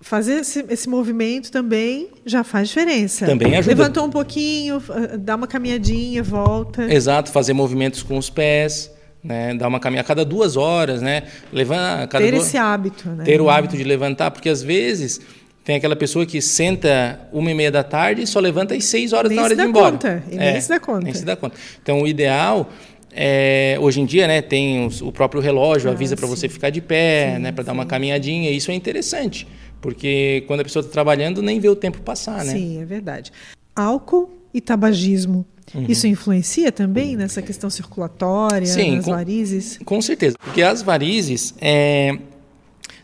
[0.01, 3.25] fazer esse, esse, movimento também já faz diferença.
[3.25, 3.75] Também ajuda.
[3.75, 4.79] Levantou um pouquinho,
[5.17, 6.93] dá uma caminhadinha, volta.
[6.93, 8.91] Exato, fazer movimentos com os pés
[9.23, 9.53] né?
[9.53, 11.23] Dar uma caminhada a cada duas horas, né?
[12.10, 12.47] Cada ter duas...
[12.47, 13.23] esse hábito, né?
[13.23, 15.21] Ter o hábito de levantar, porque às vezes
[15.63, 19.13] tem aquela pessoa que senta uma e meia da tarde e só levanta às seis
[19.13, 19.91] horas nem na hora de ir embora.
[19.91, 20.23] Conta.
[20.31, 21.01] E é, nem se dá conta.
[21.01, 21.55] Nem se dá conta.
[21.81, 22.69] Então, o ideal
[23.13, 26.69] é, hoje em dia, né, tem os, o próprio relógio ah, avisa para você ficar
[26.69, 28.49] de pé, sim, né, para dar uma caminhadinha.
[28.49, 29.47] Isso é interessante,
[29.81, 32.53] porque quando a pessoa está trabalhando nem vê o tempo passar, né?
[32.53, 33.31] Sim, é verdade.
[33.75, 35.86] Álcool e tabagismo Uhum.
[35.88, 39.79] Isso influencia também nessa questão circulatória, Sim, nas com, varizes?
[39.86, 42.17] Com certeza, porque as varizes é,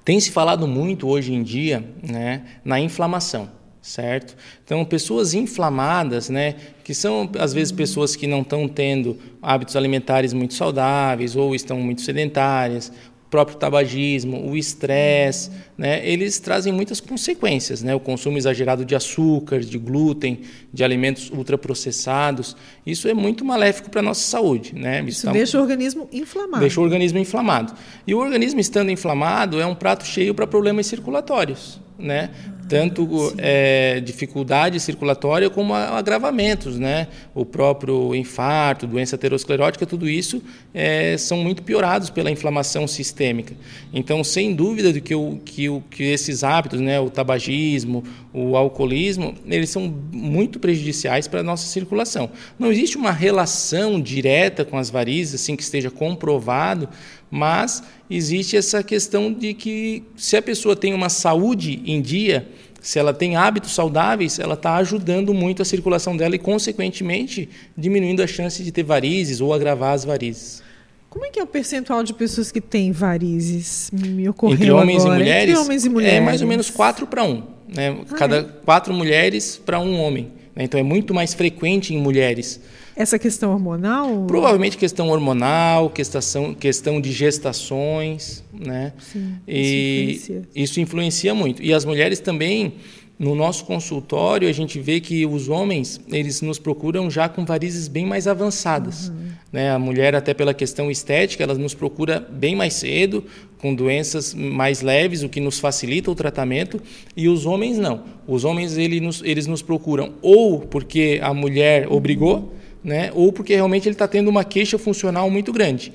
[0.04, 3.50] tem se falado muito hoje em dia né, na inflamação,
[3.82, 4.36] certo?
[4.66, 10.34] Então, pessoas inflamadas, né, que são às vezes pessoas que não estão tendo hábitos alimentares
[10.34, 12.92] muito saudáveis ou estão muito sedentárias
[13.30, 19.60] próprio tabagismo, o estresse, né, eles trazem muitas consequências, né, o consumo exagerado de açúcar,
[19.60, 20.42] de glúten,
[20.74, 24.74] de alimentos ultraprocessados, isso é muito maléfico para a nossa saúde.
[24.74, 25.00] Né?
[25.02, 25.58] Isso, isso tá deixa tá...
[25.60, 26.60] o organismo inflamado.
[26.60, 27.74] Deixa o organismo inflamado.
[28.06, 32.30] E o organismo estando inflamado é um prato cheio para problemas circulatórios né?
[32.68, 37.08] tanto é, dificuldade circulatória como agravamentos, né?
[37.34, 40.42] O próprio infarto, doença aterosclerótica, tudo isso
[40.74, 43.56] é, são muito piorados pela inflamação sistêmica.
[43.94, 47.00] Então, sem dúvida de que, o, que, o, que esses hábitos, né?
[47.00, 52.30] O tabagismo, o alcoolismo, eles são muito prejudiciais para a nossa circulação.
[52.60, 56.90] Não existe uma relação direta com as varizes, assim que esteja comprovado,
[57.30, 62.48] mas existe essa questão de que se a pessoa tem uma saúde em dia,
[62.82, 68.24] se ela tem hábitos saudáveis, ela está ajudando muito a circulação dela e, consequentemente, diminuindo
[68.24, 70.64] a chance de ter varizes ou agravar as varizes.
[71.10, 73.90] Como é que é o percentual de pessoas que têm varizes?
[73.92, 75.16] Me ocorreu Entre homens agora.
[75.16, 75.50] e mulheres?
[75.50, 76.18] Entre homens e mulheres.
[76.18, 77.44] É mais ou menos 4 para 1.
[77.76, 77.98] Né?
[78.10, 78.44] Ah, Cada é?
[78.44, 80.32] quatro mulheres para um homem.
[80.56, 80.64] Né?
[80.64, 82.62] Então é muito mais frequente em mulheres.
[82.98, 84.26] Essa questão hormonal?
[84.26, 88.92] Provavelmente questão hormonal, questão, questão de gestações, né?
[88.98, 90.42] Sim, e isso influencia.
[90.56, 91.62] isso influencia muito.
[91.62, 92.74] E as mulheres também,
[93.20, 97.88] no nosso consultório, a gente vê que os homens, eles nos procuram já com varizes
[97.88, 99.10] bem mais avançadas.
[99.10, 99.28] Uhum.
[99.54, 99.70] Né?
[99.70, 103.24] A mulher, até pela questão estética, ela nos procura bem mais cedo,
[103.60, 106.82] com doenças mais leves, o que nos facilita o tratamento,
[107.16, 108.06] e os homens não.
[108.28, 112.57] Os homens eles nos, eles nos procuram ou porque a mulher obrigou,
[112.88, 113.12] né?
[113.14, 115.92] ou porque realmente ele está tendo uma queixa funcional muito grande.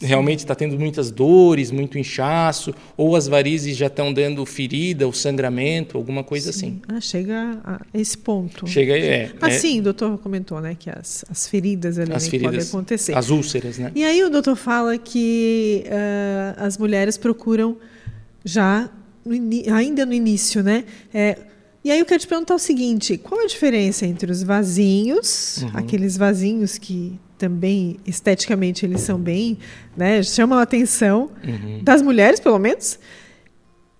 [0.00, 5.12] Realmente está tendo muitas dores, muito inchaço, ou as varizes já estão dando ferida, ou
[5.12, 6.80] sangramento, alguma coisa Sim.
[6.88, 6.96] assim.
[6.96, 8.66] Ah, chega a esse ponto.
[8.66, 9.30] Chega, é.
[9.40, 13.16] Mas é, o doutor comentou né, que as, as feridas ali as feridas, podem acontecer.
[13.16, 13.92] As úlceras, né?
[13.94, 17.76] E aí o doutor fala que uh, as mulheres procuram
[18.44, 18.90] já,
[19.24, 19.36] no
[19.72, 20.84] ainda no início, né?
[21.14, 21.38] É,
[21.84, 25.70] E aí eu quero te perguntar o seguinte: qual a diferença entre os vasinhos, uhum.
[25.74, 29.58] aqueles vasinhos que também esteticamente eles são bem,
[29.96, 31.82] né, chamam a atenção uhum.
[31.82, 33.00] das mulheres, pelo menos,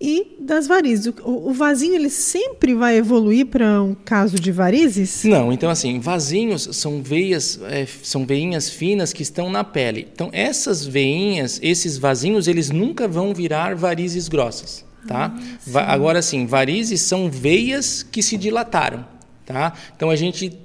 [0.01, 1.13] e das varizes.
[1.25, 5.25] O, o vasinho ele sempre vai evoluir para um caso de varizes?
[5.25, 10.09] Não, então assim, vasinhos são veias, é, são veinhas finas que estão na pele.
[10.13, 15.35] Então essas veinhas, esses vasinhos, eles nunca vão virar varizes grossas tá?
[15.75, 19.05] Ah, Agora sim, varizes são veias que se dilataram,
[19.45, 19.73] tá?
[19.95, 20.59] Então a gente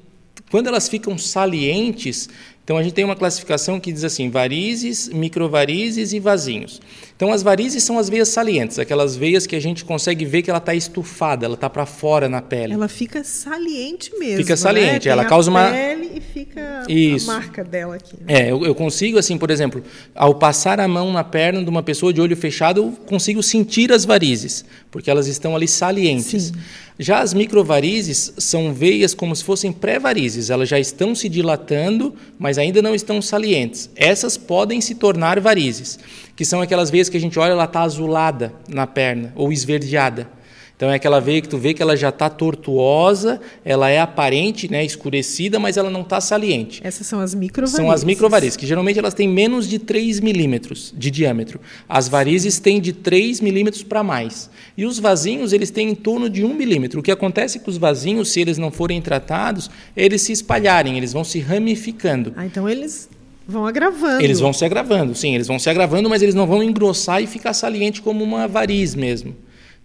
[0.50, 2.30] quando elas ficam salientes,
[2.64, 6.82] então a gente tem uma classificação que diz assim: varizes, microvarizes e vasinhos.
[7.18, 10.52] Então as varizes são as veias salientes, aquelas veias que a gente consegue ver que
[10.52, 12.74] ela está estufada, ela está para fora na pele.
[12.74, 14.38] Ela fica saliente mesmo.
[14.38, 14.56] Fica né?
[14.56, 15.14] saliente, né?
[15.14, 17.32] ela causa uma pele e fica Isso.
[17.32, 18.16] a marca dela aqui.
[18.24, 18.42] Né?
[18.42, 19.82] É, eu, eu, consigo assim, por exemplo,
[20.14, 23.92] ao passar a mão na perna de uma pessoa de olho fechado, eu consigo sentir
[23.92, 26.44] as varizes, porque elas estão ali salientes.
[26.44, 26.54] Sim.
[27.00, 32.58] Já as microvarizes são veias como se fossem pré-varizes, elas já estão se dilatando, mas
[32.58, 33.90] ainda não estão salientes.
[33.96, 36.00] Essas podem se tornar varizes,
[36.38, 40.30] que são aquelas veias que a gente olha, ela está azulada na perna ou esverdeada.
[40.76, 44.72] Então é aquela veia que tu vê que ela já está tortuosa, ela é aparente,
[44.72, 46.80] né, escurecida, mas ela não está saliente.
[46.84, 47.76] Essas são as microvarizes.
[47.76, 51.60] São as microvarizes, que geralmente elas têm menos de 3 milímetros de diâmetro.
[51.90, 54.52] As varizes têm de 3 milímetros para mais.
[54.78, 57.00] E os vasinhos, eles têm em torno de 1 milímetro.
[57.00, 61.12] O que acontece com os vasinhos, se eles não forem tratados, eles se espalharem, eles
[61.12, 62.34] vão se ramificando.
[62.36, 63.10] Ah, então eles
[63.48, 64.24] vão agravando.
[64.24, 67.28] Eles vão se agravando, sim, eles vão se agravando, mas eles não vão engrossar e
[67.28, 69.36] ficar saliente como uma variz mesmo.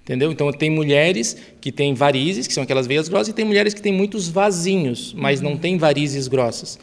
[0.04, 0.32] Entendeu?
[0.32, 3.80] Então tem mulheres que têm varizes, que são aquelas veias grossas, e tem mulheres que
[3.80, 6.76] têm muitos vasinhos, mas não têm varizes grossas.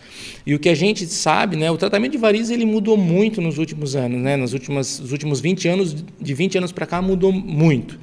[0.46, 3.58] E o que a gente sabe, né, o tratamento de varizes ele mudou muito nos
[3.58, 4.38] últimos anos, né?
[4.38, 8.00] Nos últimos, nos últimos 20 anos, de 20 anos para cá mudou muito.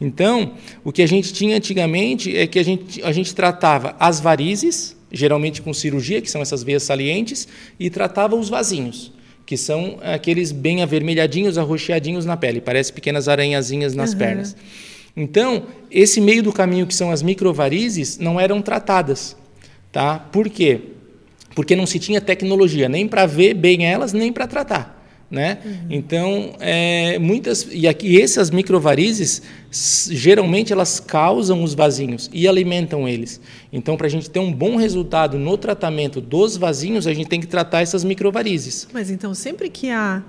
[0.00, 0.52] Então,
[0.84, 4.96] o que a gente tinha antigamente é que a gente, a gente tratava as varizes,
[5.12, 9.12] geralmente com cirurgia, que são essas veias salientes, e tratava os vasinhos
[9.50, 14.18] que são aqueles bem avermelhadinhos, arroxeadinhos na pele, parece pequenas aranhazinhas nas uhum.
[14.18, 14.56] pernas.
[15.16, 19.36] Então, esse meio do caminho que são as microvarizes não eram tratadas,
[19.90, 20.20] tá?
[20.20, 20.80] Por quê?
[21.52, 24.99] Porque não se tinha tecnologia nem para ver bem elas, nem para tratar.
[25.30, 25.58] Né?
[25.64, 25.72] Uhum.
[25.90, 29.42] Então, é, muitas e aqui essas microvarizes
[30.10, 33.40] geralmente elas causam os vasinhos e alimentam eles.
[33.72, 37.40] Então, para a gente ter um bom resultado no tratamento dos vasinhos, a gente tem
[37.40, 38.88] que tratar essas microvarizes.
[38.92, 40.20] Mas então, sempre que há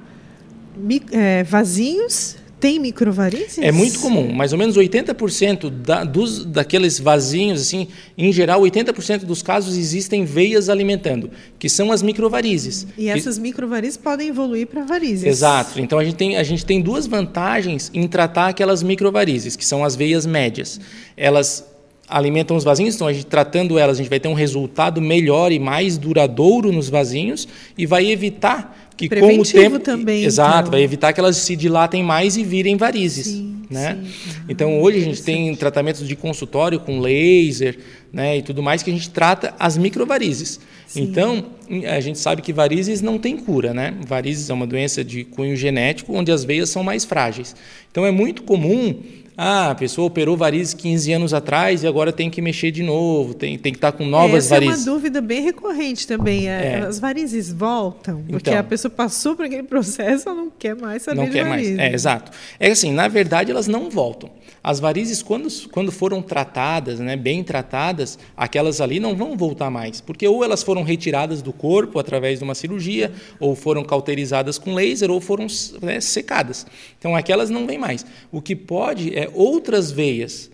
[1.11, 3.57] é, vasinhos, tem microvarizes?
[3.57, 4.31] É muito comum.
[4.31, 10.23] Mais ou menos 80% da, dos, daqueles vasinhos, assim, em geral, 80% dos casos existem
[10.23, 12.85] veias alimentando, que são as microvarizes.
[12.95, 13.41] E essas que...
[13.41, 15.25] microvarizes podem evoluir para varizes.
[15.25, 15.81] Exato.
[15.81, 19.83] Então a gente, tem, a gente tem duas vantagens em tratar aquelas microvarizes, que são
[19.83, 20.79] as veias médias.
[21.17, 21.65] Elas
[22.07, 25.51] alimentam os vasinhos, então a gente tratando elas, a gente vai ter um resultado melhor
[25.51, 30.59] e mais duradouro nos vasinhos e vai evitar que Preventivo com o tempo também exato
[30.59, 30.71] então.
[30.71, 34.41] vai evitar que elas se dilatem mais e virem varizes sim, né sim.
[34.47, 37.77] então hoje a gente tem tratamentos de consultório com laser
[38.13, 40.59] né e tudo mais que a gente trata as microvarizes
[40.93, 41.03] sim.
[41.03, 41.45] então
[41.89, 45.55] a gente sabe que varizes não tem cura né varizes é uma doença de cunho
[45.55, 47.55] genético onde as veias são mais frágeis
[47.89, 48.95] então é muito comum
[49.43, 53.33] ah, a pessoa operou varizes 15 anos atrás e agora tem que mexer de novo,
[53.33, 54.81] tem, tem que estar com novas Essa varizes.
[54.81, 56.47] Essa é uma dúvida bem recorrente também.
[56.47, 56.79] É, é.
[56.81, 61.01] As varizes voltam, porque então, a pessoa passou por aquele processo, ela não quer mais
[61.01, 61.75] saber não de quer varizes.
[61.75, 61.91] mais.
[61.91, 62.31] É, exato.
[62.59, 64.29] É assim, na verdade, elas não voltam.
[64.63, 70.01] As varizes, quando, quando foram tratadas, né, bem tratadas, aquelas ali não vão voltar mais,
[70.01, 74.75] porque ou elas foram retiradas do corpo através de uma cirurgia, ou foram cauterizadas com
[74.75, 75.47] laser, ou foram
[75.81, 76.67] né, secadas.
[76.99, 78.05] Então, aquelas não vêm mais.
[78.31, 80.51] O que pode é outras veias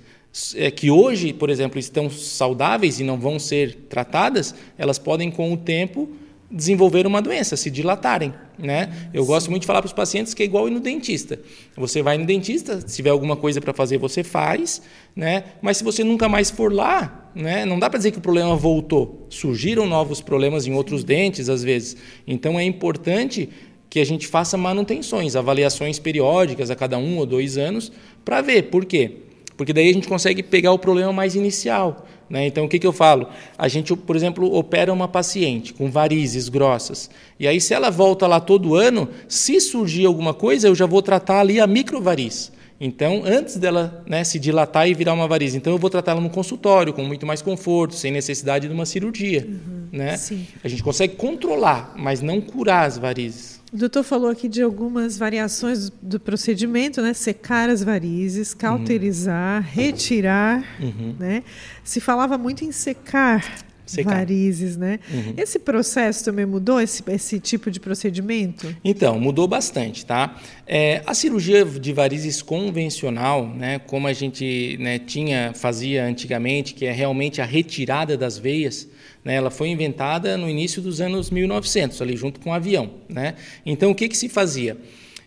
[0.55, 5.51] é, que hoje, por exemplo, estão saudáveis e não vão ser tratadas, elas podem, com
[5.51, 6.09] o tempo,
[6.49, 8.33] desenvolver uma doença, se dilatarem.
[8.57, 9.09] Né?
[9.13, 9.27] Eu Sim.
[9.27, 11.39] gosto muito de falar para os pacientes que é igual ir no dentista.
[11.75, 14.81] Você vai no dentista, se tiver alguma coisa para fazer, você faz,
[15.15, 15.43] né?
[15.61, 17.65] mas se você nunca mais for lá, né?
[17.65, 19.27] não dá para dizer que o problema voltou.
[19.29, 21.97] Surgiram novos problemas em outros dentes, às vezes.
[22.25, 23.49] Então é importante
[23.89, 27.91] que a gente faça manutenções, avaliações periódicas a cada um ou dois anos,
[28.23, 28.63] para ver.
[28.63, 29.26] Por quê?
[29.57, 32.05] Porque daí a gente consegue pegar o problema mais inicial.
[32.29, 32.45] Né?
[32.45, 33.27] Então, o que, que eu falo?
[33.57, 37.09] A gente, por exemplo, opera uma paciente com varizes grossas.
[37.39, 41.01] E aí, se ela volta lá todo ano, se surgir alguma coisa, eu já vou
[41.01, 42.51] tratar ali a microvariz.
[42.79, 45.55] Então, antes dela né, se dilatar e virar uma variz.
[45.55, 49.47] Então, eu vou tratá-la no consultório, com muito mais conforto, sem necessidade de uma cirurgia.
[49.47, 49.87] Uhum.
[49.91, 50.15] né?
[50.63, 53.57] A gente consegue controlar, mas não curar as varizes.
[53.73, 57.13] O doutor falou aqui de algumas variações do procedimento, né?
[57.13, 59.69] Secar as varizes, cauterizar, uhum.
[59.69, 61.15] retirar, uhum.
[61.19, 61.43] né?
[61.83, 64.17] Se falava muito em secar Secar.
[64.17, 64.99] varizes, né?
[65.11, 65.33] Uhum.
[65.37, 68.75] Esse processo também mudou, esse, esse tipo de procedimento?
[68.83, 70.39] Então, mudou bastante, tá?
[70.67, 76.85] É, a cirurgia de varizes convencional, né, como a gente né, tinha, fazia antigamente, que
[76.85, 78.87] é realmente a retirada das veias,
[79.23, 83.35] né, ela foi inventada no início dos anos 1900, ali junto com o avião, né?
[83.65, 84.77] Então, o que, que se fazia?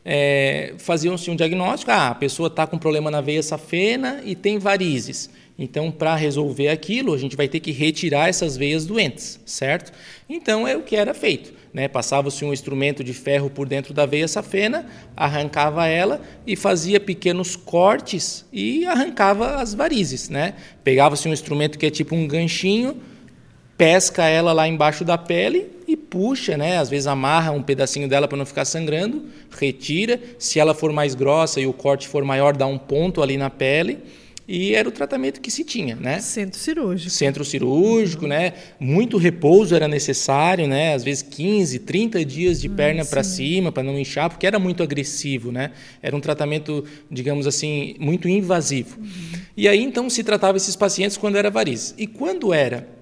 [0.05, 4.59] É, Faziam-se um diagnóstico, ah, a pessoa está com problema na veia safena e tem
[4.59, 5.31] varizes.
[5.63, 9.93] Então, para resolver aquilo, a gente vai ter que retirar essas veias doentes, certo?
[10.27, 11.53] Então, é o que era feito.
[11.71, 11.87] Né?
[11.87, 17.57] Passava-se um instrumento de ferro por dentro da veia safena, arrancava ela e fazia pequenos
[17.57, 20.31] cortes e arrancava as varizes.
[20.31, 20.55] Né?
[20.83, 22.97] Pegava-se um instrumento que é tipo um ganchinho,
[23.77, 26.79] pesca ela lá embaixo da pele e puxa, né?
[26.79, 30.21] Às vezes amarra um pedacinho dela para não ficar sangrando, retira.
[30.39, 33.51] Se ela for mais grossa e o corte for maior, dá um ponto ali na
[33.51, 33.99] pele
[34.53, 36.19] e era o tratamento que se tinha, né?
[36.19, 37.09] Centro cirúrgico.
[37.09, 38.53] Centro cirúrgico, né?
[38.81, 40.93] Muito repouso era necessário, né?
[40.93, 44.59] Às vezes 15, 30 dias de ah, perna para cima para não inchar, porque era
[44.59, 45.71] muito agressivo, né?
[46.03, 48.99] Era um tratamento, digamos assim, muito invasivo.
[48.99, 49.41] Uhum.
[49.57, 51.95] E aí então se tratava esses pacientes quando era varizes.
[51.97, 53.00] E quando era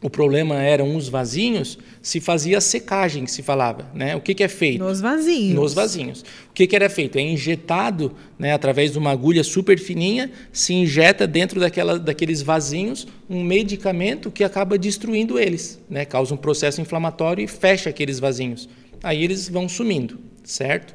[0.00, 3.90] o problema eram os vasinhos, se fazia secagem, se falava.
[3.92, 4.14] Né?
[4.14, 4.78] O que, que é feito?
[4.84, 5.54] Nos vasinhos.
[5.54, 6.20] Nos vasinhos.
[6.50, 7.18] O que, que era feito?
[7.18, 13.08] É injetado, né, através de uma agulha super fininha, se injeta dentro daquela, daqueles vasinhos
[13.28, 15.80] um medicamento que acaba destruindo eles.
[15.90, 16.04] Né?
[16.04, 18.68] Causa um processo inflamatório e fecha aqueles vasinhos.
[19.02, 20.94] Aí eles vão sumindo, certo?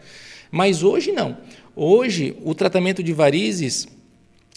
[0.49, 1.37] Mas hoje não.
[1.75, 3.87] Hoje, o tratamento de varizes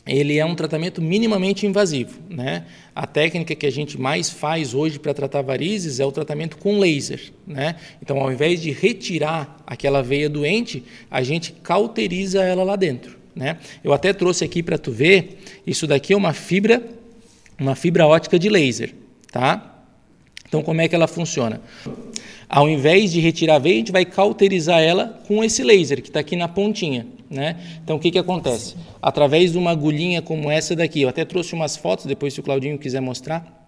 [0.07, 2.21] ele é um tratamento minimamente invasivo.
[2.31, 2.65] Né?
[2.95, 6.79] A técnica que a gente mais faz hoje para tratar varizes é o tratamento com
[6.79, 7.33] laser.
[7.47, 7.75] Né?
[8.01, 13.17] Então, ao invés de retirar aquela veia doente, a gente cauteriza ela lá dentro.
[13.35, 13.59] Né?
[13.83, 16.83] Eu até trouxe aqui para tu ver, isso daqui é uma fibra,
[17.59, 18.95] uma fibra ótica de laser.
[19.33, 19.83] Tá?
[20.49, 21.61] Então, como é que ela funciona?
[22.49, 26.09] Ao invés de retirar a veia, a gente vai cauterizar ela com esse laser que
[26.09, 27.07] está aqui na pontinha.
[27.29, 27.57] Né?
[27.83, 28.77] Então, o que, que acontece?
[29.03, 32.43] Através de uma agulhinha como essa daqui, eu até trouxe umas fotos, depois se o
[32.43, 33.67] Claudinho quiser mostrar,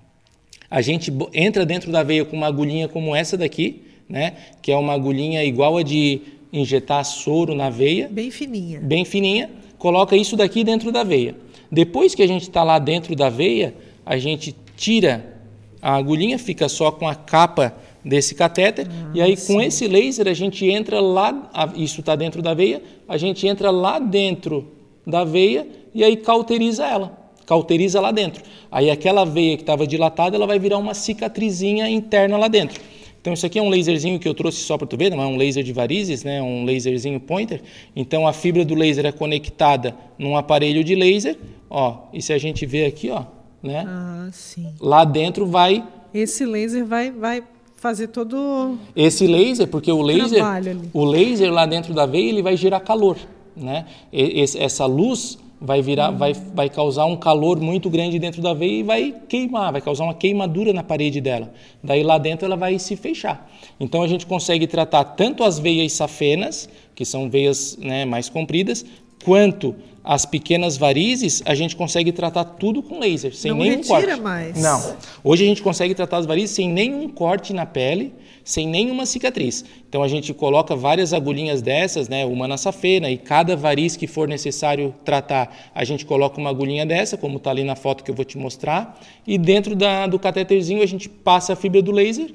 [0.71, 4.35] a gente entra dentro da veia com uma agulhinha como essa daqui, né?
[4.63, 6.21] que é uma agulhinha igual a de
[6.53, 8.09] injetar soro na veia.
[8.09, 8.81] Bem fininha.
[8.81, 9.51] Bem fininha.
[9.79, 11.35] Coloca isso daqui dentro da veia.
[11.71, 15.37] Depois que a gente está lá dentro da veia, a gente tira
[15.81, 18.87] a agulhinha, fica só com a capa desse catéter.
[18.89, 19.55] Ah, e aí, sim.
[19.55, 23.71] com esse laser, a gente entra lá, isso está dentro da veia, a gente entra
[23.71, 24.67] lá dentro
[25.07, 27.17] da veia e aí cauteriza ela.
[27.47, 28.43] Cauteriza lá dentro.
[28.71, 32.79] Aí, aquela veia que estava dilatada, ela vai virar uma cicatrizinha interna lá dentro.
[33.21, 35.27] Então, isso aqui é um laserzinho que eu trouxe só para tu ver, não é
[35.27, 36.41] um laser de varizes, né?
[36.41, 37.63] um laserzinho pointer.
[37.97, 41.37] Então, a fibra do laser é conectada num aparelho de laser.
[41.69, 43.25] Ó, e se a gente ver aqui, ó,
[43.63, 43.85] né?
[43.87, 44.67] Ah, sim.
[44.81, 45.85] Lá dentro vai.
[46.15, 47.43] Esse laser vai, vai
[47.79, 50.45] fazer todo esse laser porque o laser
[50.93, 53.17] o laser lá dentro da veia ele vai gerar calor
[53.59, 53.87] né?
[54.13, 58.81] Esse, essa luz vai virar vai, vai causar um calor muito grande dentro da veia
[58.81, 61.53] e vai queimar vai causar uma queimadura na parede dela.
[61.83, 63.51] Daí lá dentro ela vai se fechar.
[63.81, 68.85] Então a gente consegue tratar tanto as veias safenas que são veias né, mais compridas
[69.25, 69.75] quanto
[70.09, 74.19] as pequenas varizes, a gente consegue tratar tudo com laser, sem não nenhum corte.
[74.19, 74.59] mais.
[74.59, 74.97] Não.
[75.23, 79.67] Hoje a gente consegue tratar as varizes sem nenhum corte na pele, sem nenhuma cicatriz.
[79.87, 84.07] Então a gente coloca várias agulhinhas dessas, né, uma na safena, e cada variz que
[84.07, 88.11] for necessário tratar, a gente coloca uma agulhinha dessa, como está ali na foto que
[88.11, 91.93] eu vou te mostrar, e dentro da, do cateterzinho a gente passa a fibra do
[91.93, 92.31] laser,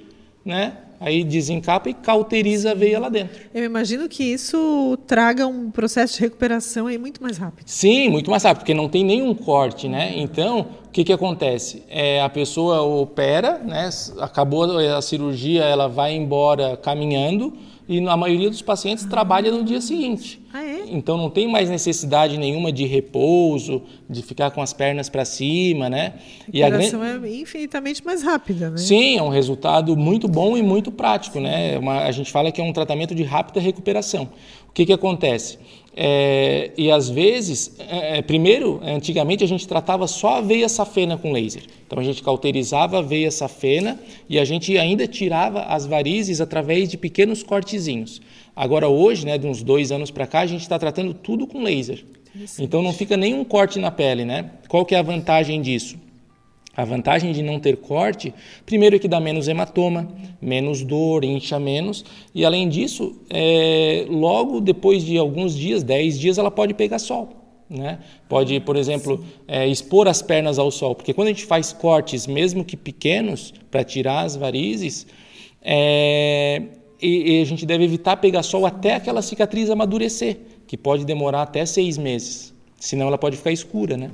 [0.45, 3.41] né, aí desencapa e cauteriza a veia lá dentro.
[3.53, 7.67] Eu imagino que isso traga um processo de recuperação aí muito mais rápido.
[7.67, 10.13] Sim, muito mais rápido, porque não tem nenhum corte, né?
[10.15, 11.83] Então, o que, que acontece?
[11.89, 13.89] É, a pessoa opera, né?
[14.19, 17.53] acabou a cirurgia, ela vai embora caminhando,
[17.87, 20.41] e a maioria dos pacientes trabalha no dia seguinte.
[20.53, 20.83] Ah, é?
[20.87, 25.89] Então não tem mais necessidade nenhuma de repouso, de ficar com as pernas para cima,
[25.89, 26.13] né?
[26.15, 28.77] A e a recuperação é infinitamente mais rápida, né?
[28.77, 31.77] Sim, é um resultado muito bom e muito prático, né?
[31.77, 34.29] Uma, a gente fala que é um tratamento de rápida recuperação.
[34.69, 35.59] O que que acontece?
[35.95, 41.17] É, e às vezes, é, é, primeiro, antigamente a gente tratava só a veia safena
[41.17, 41.63] com laser.
[41.85, 46.89] Então a gente cauterizava a veia safena e a gente ainda tirava as varizes através
[46.89, 48.21] de pequenos cortezinhos.
[48.55, 51.61] Agora hoje, né, de uns dois anos para cá, a gente está tratando tudo com
[51.61, 52.03] laser.
[52.59, 54.49] Então não fica nenhum corte na pele, né?
[54.67, 55.97] Qual que é a vantagem disso?
[56.75, 58.33] A vantagem de não ter corte,
[58.65, 60.11] primeiro é que dá menos hematoma,
[60.41, 62.03] menos dor, incha menos,
[62.33, 67.29] e além disso, é, logo depois de alguns dias, 10 dias, ela pode pegar sol.
[67.69, 67.99] Né?
[68.27, 72.25] Pode, por exemplo, é, expor as pernas ao sol, porque quando a gente faz cortes,
[72.25, 75.05] mesmo que pequenos, para tirar as varizes,
[75.61, 76.61] é,
[76.99, 81.43] e, e a gente deve evitar pegar sol até aquela cicatriz amadurecer, que pode demorar
[81.43, 84.09] até seis meses, senão ela pode ficar escura, né?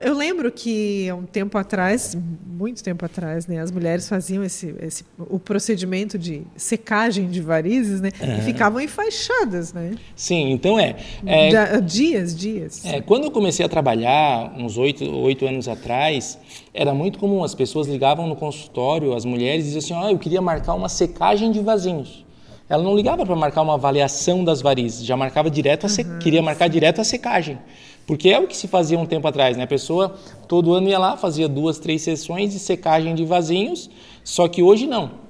[0.00, 2.16] Eu lembro que há um tempo atrás,
[2.46, 8.00] muito tempo atrás, né, as mulheres faziam esse, esse o procedimento de secagem de varizes,
[8.00, 8.38] né, uhum.
[8.38, 9.94] e ficavam enfaixadas, né?
[10.14, 12.84] Sim, então é, é dias, dias.
[12.84, 16.38] É, quando eu comecei a trabalhar uns oito, oito anos atrás,
[16.72, 20.42] era muito comum as pessoas ligavam no consultório, as mulheres diziam assim, ah, eu queria
[20.42, 22.24] marcar uma secagem de vasinhos.
[22.68, 26.18] Ela não ligava para marcar uma avaliação das varizes, já marcava direto a uhum.
[26.18, 27.58] queria marcar direto a secagem.
[28.06, 29.64] Porque é o que se fazia um tempo atrás, né?
[29.64, 30.14] A pessoa
[30.46, 33.90] todo ano ia lá, fazia duas, três sessões de secagem de vasinhos,
[34.22, 35.22] só que hoje não.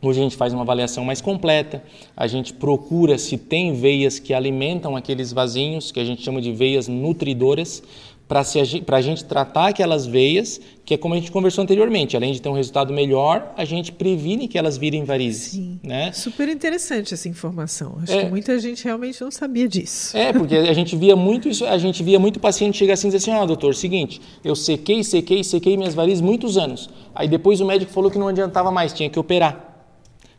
[0.00, 1.82] Hoje a gente faz uma avaliação mais completa,
[2.14, 6.52] a gente procura se tem veias que alimentam aqueles vasinhos, que a gente chama de
[6.52, 7.82] veias nutridoras,
[8.26, 12.40] para a gente tratar aquelas veias, que é como a gente conversou anteriormente, além de
[12.40, 15.52] ter um resultado melhor, a gente previne que elas virem varizes.
[15.52, 15.78] Sim.
[15.82, 16.10] Né?
[16.12, 17.98] Super interessante essa informação.
[18.02, 20.16] Acho é, que muita gente realmente não sabia disso.
[20.16, 23.10] É, porque a gente via muito isso, a gente via muito paciente chegar assim e
[23.10, 26.88] dizer assim, ó, oh, doutor, seguinte, eu sequei, sequei, sequei minhas varizes muitos anos.
[27.14, 29.72] Aí depois o médico falou que não adiantava mais, tinha que operar.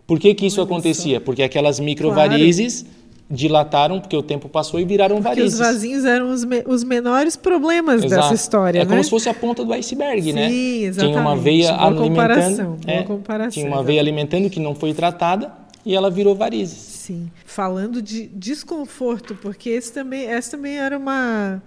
[0.07, 1.19] Por que, que isso Olha acontecia?
[1.19, 1.25] Só.
[1.25, 5.53] Porque aquelas microvarizes claro dilataram porque o tempo passou e viraram porque varizes.
[5.53, 8.21] os vasinhos eram os, me os menores problemas Exato.
[8.21, 8.89] dessa história, É né?
[8.89, 10.49] como se fosse a ponta do iceberg, Sim, né?
[10.49, 11.13] Sim, exatamente.
[11.13, 13.49] Tinha uma veia boa alimentando, é, comparação.
[13.49, 15.51] Tinha uma veia alimentando que não foi tratada
[15.83, 16.77] e ela virou varizes.
[16.77, 17.31] Sim.
[17.45, 21.61] Falando de desconforto, porque esse também, essa também era uma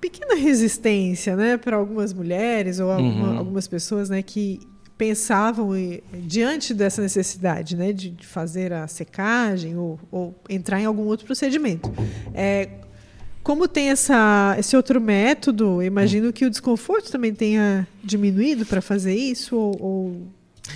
[0.00, 3.38] pequena resistência, né, para algumas mulheres ou alguma, uhum.
[3.38, 4.60] algumas pessoas, né, que
[4.98, 5.70] pensavam
[6.12, 11.90] diante dessa necessidade né, de, fazer a secagem ou, ou, entrar em algum outro procedimento.
[12.34, 12.68] É,
[13.44, 19.14] como tem essa, esse outro método, imagino que o desconforto também tenha diminuído para fazer
[19.14, 20.22] isso ou, ou...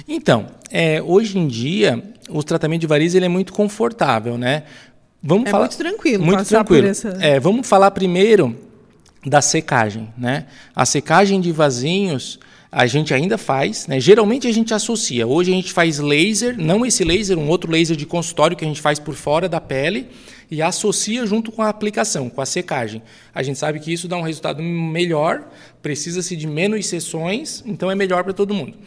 [0.08, 4.62] Então, é, hoje em dia, o tratamento de varizes ele é muito confortável, né?
[5.20, 6.86] Vamos é falar, muito tranquilo muito tranquilo.
[6.86, 7.08] Essa...
[7.20, 8.56] É, vamos falar primeiro
[9.26, 10.46] da secagem, né?
[10.74, 12.38] A secagem de vasinhos
[12.74, 14.00] a gente ainda faz, né?
[14.00, 15.26] geralmente a gente associa.
[15.26, 18.68] Hoje a gente faz laser, não esse laser, um outro laser de consultório que a
[18.68, 20.08] gente faz por fora da pele
[20.50, 23.02] e associa junto com a aplicação, com a secagem.
[23.34, 25.50] A gente sabe que isso dá um resultado melhor,
[25.82, 28.78] precisa-se de menos sessões, então é melhor para todo mundo.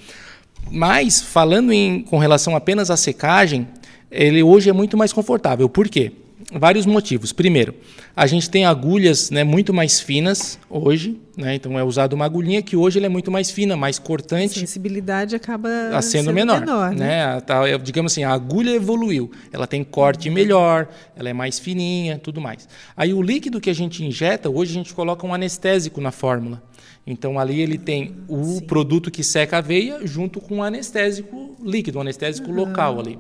[0.71, 3.67] Mas, falando em, com relação apenas à secagem,
[4.09, 5.69] ele hoje é muito mais confortável.
[5.69, 6.11] Por quê?
[6.53, 7.31] Vários motivos.
[7.31, 7.73] Primeiro,
[8.15, 12.61] a gente tem agulhas né, muito mais finas hoje, né, então é usado uma agulhinha
[12.61, 14.57] que hoje é muito mais fina, mais cortante.
[14.57, 15.69] A sensibilidade acaba
[16.01, 16.59] sendo, sendo menor.
[16.59, 17.35] menor né?
[17.35, 17.77] né?
[17.83, 22.67] digamos assim, a agulha evoluiu, ela tem corte melhor, ela é mais fininha, tudo mais.
[22.95, 26.61] Aí o líquido que a gente injeta, hoje a gente coloca um anestésico na fórmula.
[27.07, 28.61] Então ali ele tem o Sim.
[28.61, 32.55] produto que seca a veia junto com um anestésico líquido, um anestésico uhum.
[32.55, 33.19] local ali.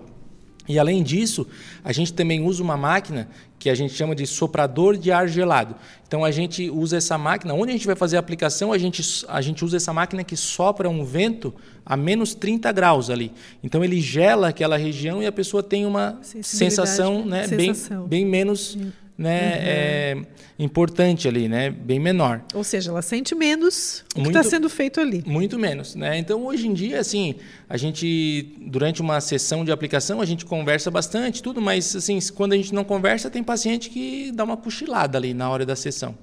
[0.67, 1.47] E além disso,
[1.83, 3.27] a gente também usa uma máquina
[3.59, 5.75] que a gente chama de soprador de ar gelado.
[6.07, 9.25] Então a gente usa essa máquina, onde a gente vai fazer a aplicação, a gente,
[9.27, 11.53] a gente usa essa máquina que sopra um vento
[11.85, 13.31] a menos 30 graus ali.
[13.63, 18.07] Então ele gela aquela região e a pessoa tem uma sensação, né, sensação.
[18.07, 18.77] Bem, bem menos
[19.17, 19.61] né, uhum.
[19.63, 20.17] é,
[20.59, 22.41] importante ali, né, bem menor.
[22.53, 25.23] Ou seja, ela sente menos o que está sendo feito ali.
[25.25, 26.17] Muito menos, né?
[26.17, 27.35] Então hoje em dia, assim,
[27.69, 32.53] a gente durante uma sessão de aplicação a gente conversa bastante, tudo, mas assim, quando
[32.53, 36.15] a gente não conversa, tem paciente que dá uma cochilada ali na hora da sessão.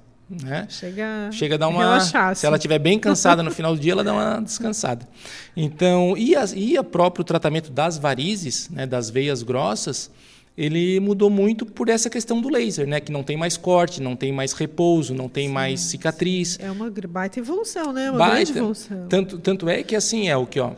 [0.43, 0.66] Né?
[0.70, 1.80] Chega, Chega a dar uma.
[1.80, 5.07] Relaxar, se ela estiver bem cansada no final do dia, ela dá uma descansada.
[5.55, 10.11] Então, e, a, e o próprio tratamento das varizes, né, das veias grossas,
[10.57, 13.00] ele mudou muito por essa questão do laser, né?
[13.00, 16.59] Que não tem mais corte, não tem mais repouso, não tem sim, mais cicatriz.
[16.61, 18.11] É uma baita evolução, né?
[18.11, 19.07] Uma baita, grande evolução.
[19.09, 20.72] Tanto, tanto é que assim é o que, ó.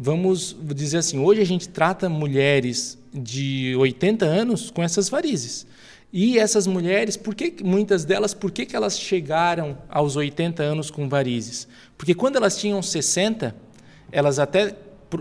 [0.00, 5.66] Vamos dizer assim, hoje a gente trata mulheres de 80 anos com essas varizes.
[6.10, 10.90] E essas mulheres, por que muitas delas, por que, que elas chegaram aos 80 anos
[10.90, 11.68] com varizes?
[11.98, 13.54] Porque quando elas tinham 60,
[14.10, 14.74] elas até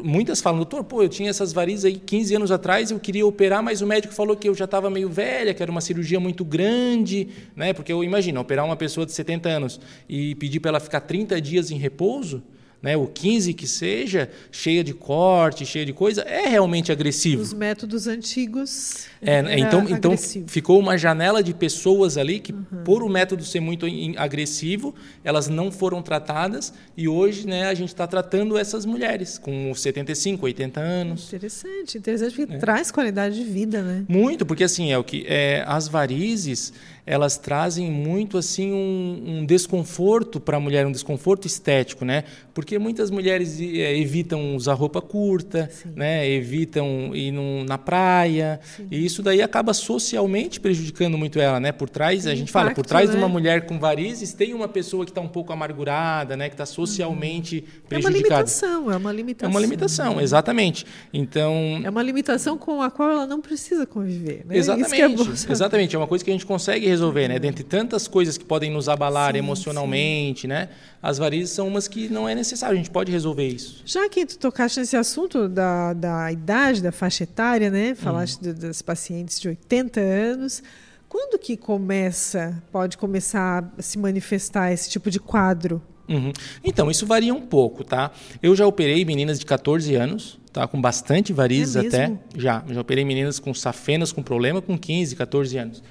[0.03, 3.63] muitas falam, doutor, pô, eu tinha essas varizes aí 15 anos atrás, eu queria operar,
[3.63, 6.43] mas o médico falou que eu já estava meio velha, que era uma cirurgia muito
[6.43, 7.73] grande, né?
[7.73, 9.79] Porque eu imagino, operar uma pessoa de 70 anos
[10.09, 12.43] e pedir para ela ficar 30 dias em repouso,
[12.81, 17.41] né, o 15 que seja, cheia de corte, cheia de coisa, é realmente agressivo.
[17.41, 19.07] Os métodos antigos.
[19.21, 20.15] É, então, então
[20.47, 22.83] ficou uma janela de pessoas ali que, uhum.
[22.85, 27.89] por o método ser muito agressivo, elas não foram tratadas e hoje né, a gente
[27.89, 31.27] está tratando essas mulheres com 75, 80 anos.
[31.27, 32.57] Interessante, interessante porque é.
[32.57, 34.05] traz qualidade de vida, né?
[34.07, 36.73] Muito, porque assim, é o que é, as varizes
[37.07, 42.25] elas trazem muito assim um, um desconforto para a mulher, um desconforto estético, né?
[42.53, 45.93] Porque muitas mulheres é, evitam usar roupa curta, Sim.
[45.95, 46.29] né?
[46.29, 48.87] Evitam ir num, na praia Sim.
[48.91, 51.71] e isso daí acaba socialmente prejudicando muito ela, né?
[51.71, 53.15] Por trás tem a gente impacto, fala, por trás né?
[53.15, 56.49] de uma mulher com varizes tem uma pessoa que está um pouco amargurada, né?
[56.49, 57.87] Que está socialmente uhum.
[57.87, 58.17] prejudicada.
[58.17, 59.47] É uma limitação, é uma limitação.
[59.47, 60.85] É uma limitação, exatamente.
[61.13, 64.57] Então é uma limitação com a qual ela não precisa conviver, né?
[64.57, 65.95] Exatamente, é exatamente.
[65.95, 67.39] É uma coisa que a gente consegue resolver, né?
[67.39, 70.47] Dentre tantas coisas que podem nos abalar sim, emocionalmente, sim.
[70.47, 70.69] né?
[71.01, 73.81] As varizes são umas que não é necessário, a gente pode resolver isso.
[73.85, 77.95] Já que tu tocaste nesse assunto da, da idade, da faixa etária, né?
[77.95, 78.53] Falaste uhum.
[78.53, 80.63] das pacientes de 80 anos.
[81.07, 85.81] Quando que começa, pode começar a se manifestar esse tipo de quadro?
[86.09, 86.31] Uhum.
[86.63, 88.11] Então, isso varia um pouco, tá?
[88.41, 90.67] Eu já operei meninas de 14 anos, tá?
[90.67, 92.17] Com bastante varizes é até.
[92.35, 92.63] Já.
[92.67, 95.83] Já operei meninas com safenas com problema com 15, 14 anos.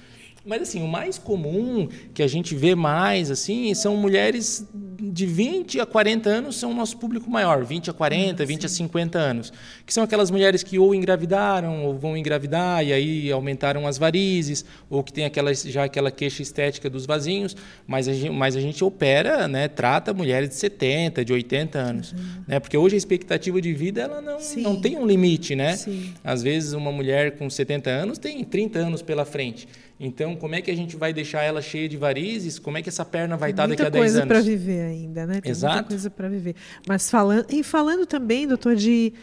[0.47, 4.67] Mas assim, o mais comum que a gente vê mais assim são mulheres
[4.99, 8.61] de 20 a 40 anos são o nosso público maior, 20 a 40, ah, 20
[8.61, 8.67] sim.
[8.67, 9.53] a 50 anos,
[9.85, 14.65] que são aquelas mulheres que ou engravidaram ou vão engravidar e aí aumentaram as varizes,
[14.89, 18.61] ou que tem aquela, já aquela queixa estética dos vasinhos, mas a gente, mas a
[18.61, 22.19] gente opera, né, trata mulheres de 70, de 80 anos, uhum.
[22.47, 22.61] né?
[22.61, 25.77] Porque hoje a expectativa de vida ela não, não tem um limite, né?
[25.77, 26.13] Sim.
[26.23, 29.69] Às vezes uma mulher com 70 anos tem 30 anos pela frente.
[29.99, 32.59] Então, como é que a gente vai deixar ela cheia de varizes?
[32.59, 34.13] Como é que essa perna vai estar daqui a 10 anos?
[34.13, 35.41] Tem muita coisa para viver ainda, né?
[35.41, 35.75] Tem Exato.
[35.75, 36.55] muita coisa para viver.
[36.87, 39.15] Mas falando, e falando também, doutor, de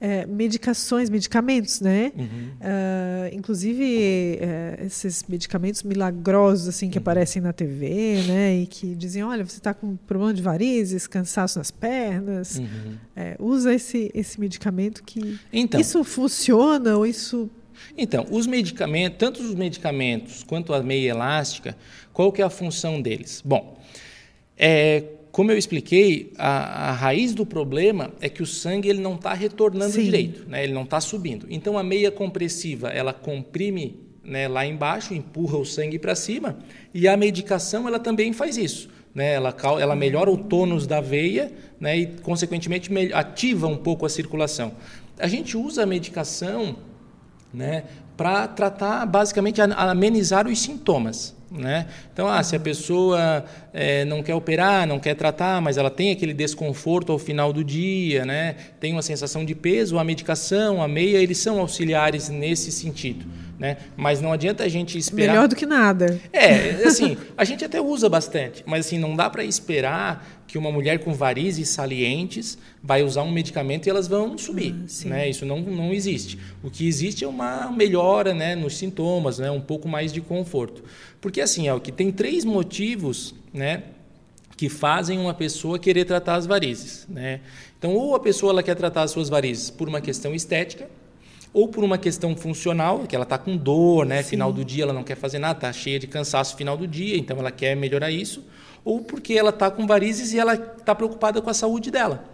[0.00, 2.10] é, medicações, medicamentos, né?
[2.16, 2.24] Uhum.
[2.26, 7.02] Uh, inclusive uh, esses medicamentos milagrosos assim que uhum.
[7.02, 8.56] aparecem na TV, né?
[8.56, 12.96] E que dizem, olha, você está com problema de varizes, cansaço nas pernas, uhum.
[13.14, 17.50] é, usa esse esse medicamento que então, isso funciona ou isso
[17.96, 21.76] então, os medicamentos, tanto os medicamentos quanto a meia elástica,
[22.12, 23.42] qual que é a função deles?
[23.44, 23.78] Bom,
[24.56, 29.14] é, como eu expliquei, a, a, raiz do problema é que o sangue ele não
[29.14, 30.04] está retornando Sim.
[30.04, 30.64] direito, né?
[30.64, 31.46] ele não está subindo.
[31.48, 36.58] Então, a meia compressiva, ela comprime né, lá embaixo, empurra o sangue para cima,
[36.92, 38.88] e a medicação ela também faz isso.
[39.14, 39.34] Né?
[39.34, 44.72] Ela, ela melhora o tônus da veia né, e, consequentemente, ativa um pouco a circulação.
[45.18, 46.76] A gente usa a medicação
[47.52, 47.84] né,
[48.16, 51.34] para tratar, basicamente, amenizar os sintomas.
[51.50, 51.86] Né?
[52.12, 56.12] Então, ah, se a pessoa é, não quer operar, não quer tratar, mas ela tem
[56.12, 58.54] aquele desconforto ao final do dia, né?
[58.78, 63.26] tem uma sensação de peso, a medicação, a meia, eles são auxiliares nesse sentido.
[63.60, 63.76] Né?
[63.94, 65.32] Mas não adianta a gente esperar.
[65.34, 66.18] Melhor do que nada.
[66.32, 70.72] É, assim, a gente até usa bastante, mas assim, não dá para esperar que uma
[70.72, 74.74] mulher com varizes salientes vai usar um medicamento e elas vão subir.
[74.74, 75.28] Ah, né?
[75.28, 76.38] Isso não, não existe.
[76.62, 80.82] O que existe é uma melhora né, nos sintomas, né, um pouco mais de conforto.
[81.20, 83.82] Porque assim, é o que tem três motivos né,
[84.56, 87.06] que fazem uma pessoa querer tratar as varizes.
[87.10, 87.40] Né?
[87.78, 90.88] Então, ou a pessoa ela quer tratar as suas varizes por uma questão estética,
[91.52, 94.22] ou por uma questão funcional, que ela está com dor, né?
[94.22, 94.30] Sim.
[94.30, 97.16] Final do dia ela não quer fazer nada, está cheia de cansaço final do dia,
[97.16, 98.44] então ela quer melhorar isso
[98.84, 102.24] ou porque ela está com varizes e ela está preocupada com a saúde dela.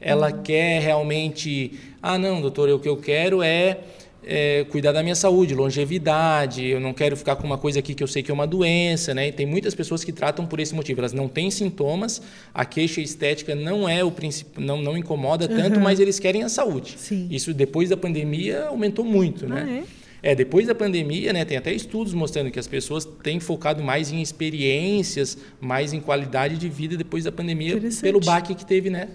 [0.00, 0.42] Ela uhum.
[0.42, 3.80] quer realmente, ah, não, doutor, o que eu quero é,
[4.26, 8.02] é, cuidar da minha saúde, longevidade, eu não quero ficar com uma coisa aqui que
[8.02, 9.28] eu sei que é uma doença, né?
[9.28, 11.00] E tem muitas pessoas que tratam por esse motivo.
[11.00, 12.20] Elas não têm sintomas,
[12.52, 15.82] a queixa estética não é o principal, não, não incomoda tanto, uhum.
[15.82, 16.96] mas eles querem a saúde.
[16.98, 17.28] Sim.
[17.30, 19.64] Isso depois da pandemia aumentou muito, né?
[19.64, 19.92] ah?
[19.92, 20.06] É?
[20.22, 24.10] É, depois da pandemia, né, tem até estudos mostrando que as pessoas têm focado mais
[24.10, 29.08] em experiências, mais em qualidade de vida depois da pandemia, pelo baque que teve, né?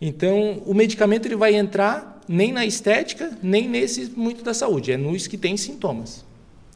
[0.00, 4.96] Então, o medicamento ele vai entrar nem na estética, nem nesse muito da saúde, é
[4.96, 6.24] nos que tem sintomas.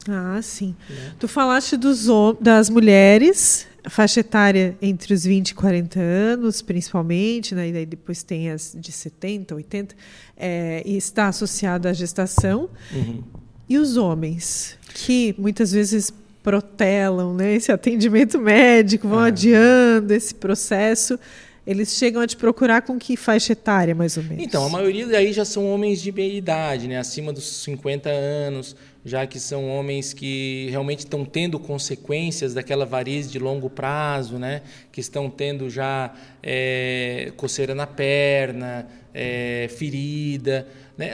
[0.09, 0.75] Ah, sim.
[0.89, 1.11] É.
[1.19, 2.07] Tu falaste dos,
[2.39, 7.69] das mulheres, faixa etária entre os 20 e 40 anos, principalmente, né?
[7.69, 9.95] e daí depois tem as de 70, 80,
[10.35, 12.69] é, e está associado à gestação.
[12.93, 13.23] Uhum.
[13.67, 19.27] E os homens, que muitas vezes protelam né, esse atendimento médico, vão é.
[19.27, 21.19] adiando esse processo,
[21.67, 24.41] eles chegam a te procurar com que faixa etária, mais ou menos?
[24.41, 28.73] Então, a maioria daí já são homens de meia idade, né, acima dos 50 anos,
[29.07, 34.61] já que são homens que realmente estão tendo consequências daquela varize de longo prazo, né?
[34.91, 40.67] que estão tendo já é, coceira na perna, é, ferida.
[40.97, 41.11] Né?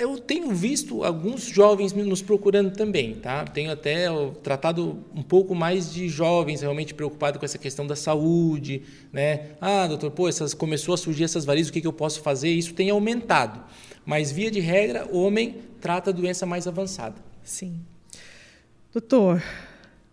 [0.00, 3.44] Eu tenho visto alguns jovens nos procurando também, tá?
[3.44, 4.06] Tenho até
[4.42, 8.82] tratado um pouco mais de jovens realmente preocupados com essa questão da saúde,
[9.12, 9.50] né?
[9.60, 12.48] Ah, doutor, pô, essas, começou a surgir essas varizes, o que, que eu posso fazer?
[12.48, 13.62] Isso tem aumentado.
[14.04, 17.25] Mas, via de regra, o homem trata a doença mais avançada.
[17.46, 17.80] Sim.
[18.92, 19.40] Doutor,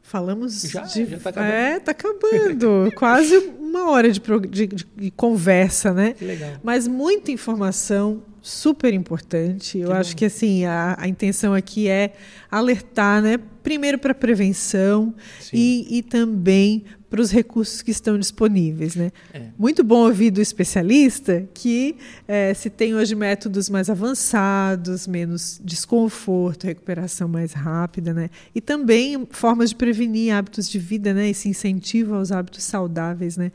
[0.04, 1.06] falamos já, de.
[1.08, 1.52] Já tá acabando.
[1.52, 2.92] É, tá acabando.
[2.96, 6.14] Quase uma hora de, de, de, conversa, né?
[6.14, 6.52] Que legal.
[6.62, 9.80] Mas muita informação, super importante.
[9.80, 10.18] Eu que acho bom.
[10.18, 12.14] que assim a, a, intenção aqui é
[12.52, 13.40] alertar, né?
[13.64, 15.16] Primeiro para prevenção
[15.52, 19.12] e, e também para os recursos que estão disponíveis, né?
[19.32, 19.44] É.
[19.56, 21.96] Muito bom ouvir do especialista que
[22.28, 28.32] é, se tem hoje métodos mais avançados, menos desconforto, recuperação mais rápida, né?
[28.56, 31.30] E também formas de prevenir hábitos de vida, né?
[31.30, 33.52] Esse incentivo aos hábitos saudáveis, né?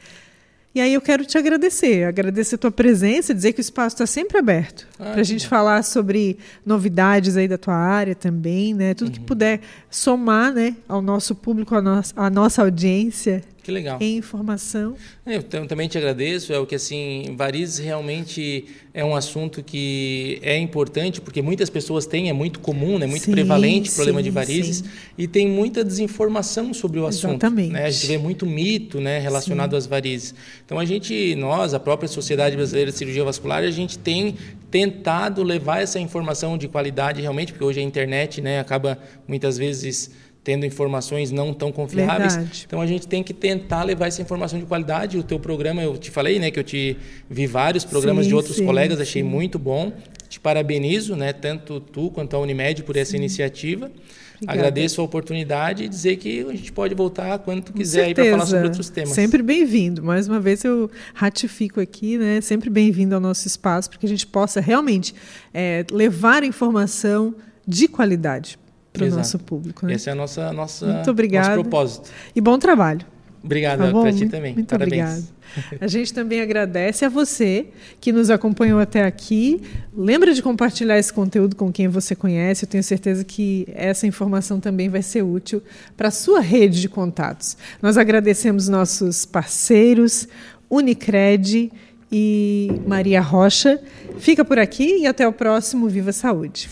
[0.79, 4.07] E aí eu quero te agradecer, agradecer a tua presença, dizer que o espaço está
[4.07, 8.95] sempre aberto ah, para a gente falar sobre novidades aí da tua área também, né?
[8.95, 9.15] Tudo uhum.
[9.15, 9.61] que puder
[9.91, 13.99] somar, né, ao nosso público, à nossa, à nossa audiência, que legal.
[14.01, 14.97] Em informação.
[15.27, 16.55] É, eu também te agradeço.
[16.55, 18.65] É o que assim, varizes realmente
[18.95, 23.27] é um assunto que é importante porque muitas pessoas têm, é muito comum, é muito
[23.27, 24.85] sim, prevalente o problema sim, de varizes sim.
[25.19, 27.33] e tem muita desinformação sobre o assunto.
[27.33, 27.73] Exatamente.
[27.73, 27.85] Né?
[27.85, 30.35] A gente vê muito mito, né, relacionado às varizes.
[30.65, 34.35] Então a gente, nós, a própria Sociedade Brasileira de Cirurgia Vascular, a gente tem
[34.71, 40.11] tentado levar essa informação de qualidade realmente, porque hoje a internet, né, acaba muitas vezes
[40.49, 42.35] tendo informações não tão confiáveis.
[42.35, 42.65] Verdade.
[42.67, 45.19] Então a gente tem que tentar levar essa informação de qualidade.
[45.19, 46.97] O teu programa, eu te falei, né, que eu te
[47.29, 49.29] vi vários programas sim, de outros sim, colegas, achei sim.
[49.29, 49.93] muito bom.
[50.27, 53.93] Te parabenizo, né, tanto tu quanto a Unimed por essa iniciativa.
[54.37, 54.59] Obrigada.
[54.59, 58.47] Agradeço a oportunidade e dizer que a gente pode voltar quando tu quiser para falar
[58.47, 59.11] sobre outros temas.
[59.11, 60.03] Sempre bem-vindo.
[60.03, 62.41] Mais uma vez eu ratifico aqui, né?
[62.41, 65.15] Sempre bem-vindo ao nosso espaço para que a gente possa realmente
[65.53, 67.35] é, levar informação
[67.67, 68.59] de qualidade
[68.93, 69.87] para o nosso público.
[69.87, 69.95] Né?
[69.95, 71.49] Esse é a nossa, nossa, Muito obrigado.
[71.49, 72.11] nosso propósito.
[72.35, 73.05] E bom trabalho.
[73.43, 74.55] Obrigado tá para ti também.
[74.55, 75.03] Muito Parabéns.
[75.03, 75.39] obrigado.
[75.81, 77.67] A gente também agradece a você
[78.01, 79.63] que nos acompanhou até aqui.
[79.97, 82.65] Lembra de compartilhar esse conteúdo com quem você conhece.
[82.65, 85.63] Eu tenho certeza que essa informação também vai ser útil
[85.97, 87.57] para a sua rede de contatos.
[87.81, 90.29] Nós agradecemos nossos parceiros,
[90.71, 91.73] Unicred
[92.11, 93.81] e Maria Rocha.
[94.19, 96.69] Fica por aqui e até o próximo Viva Saúde.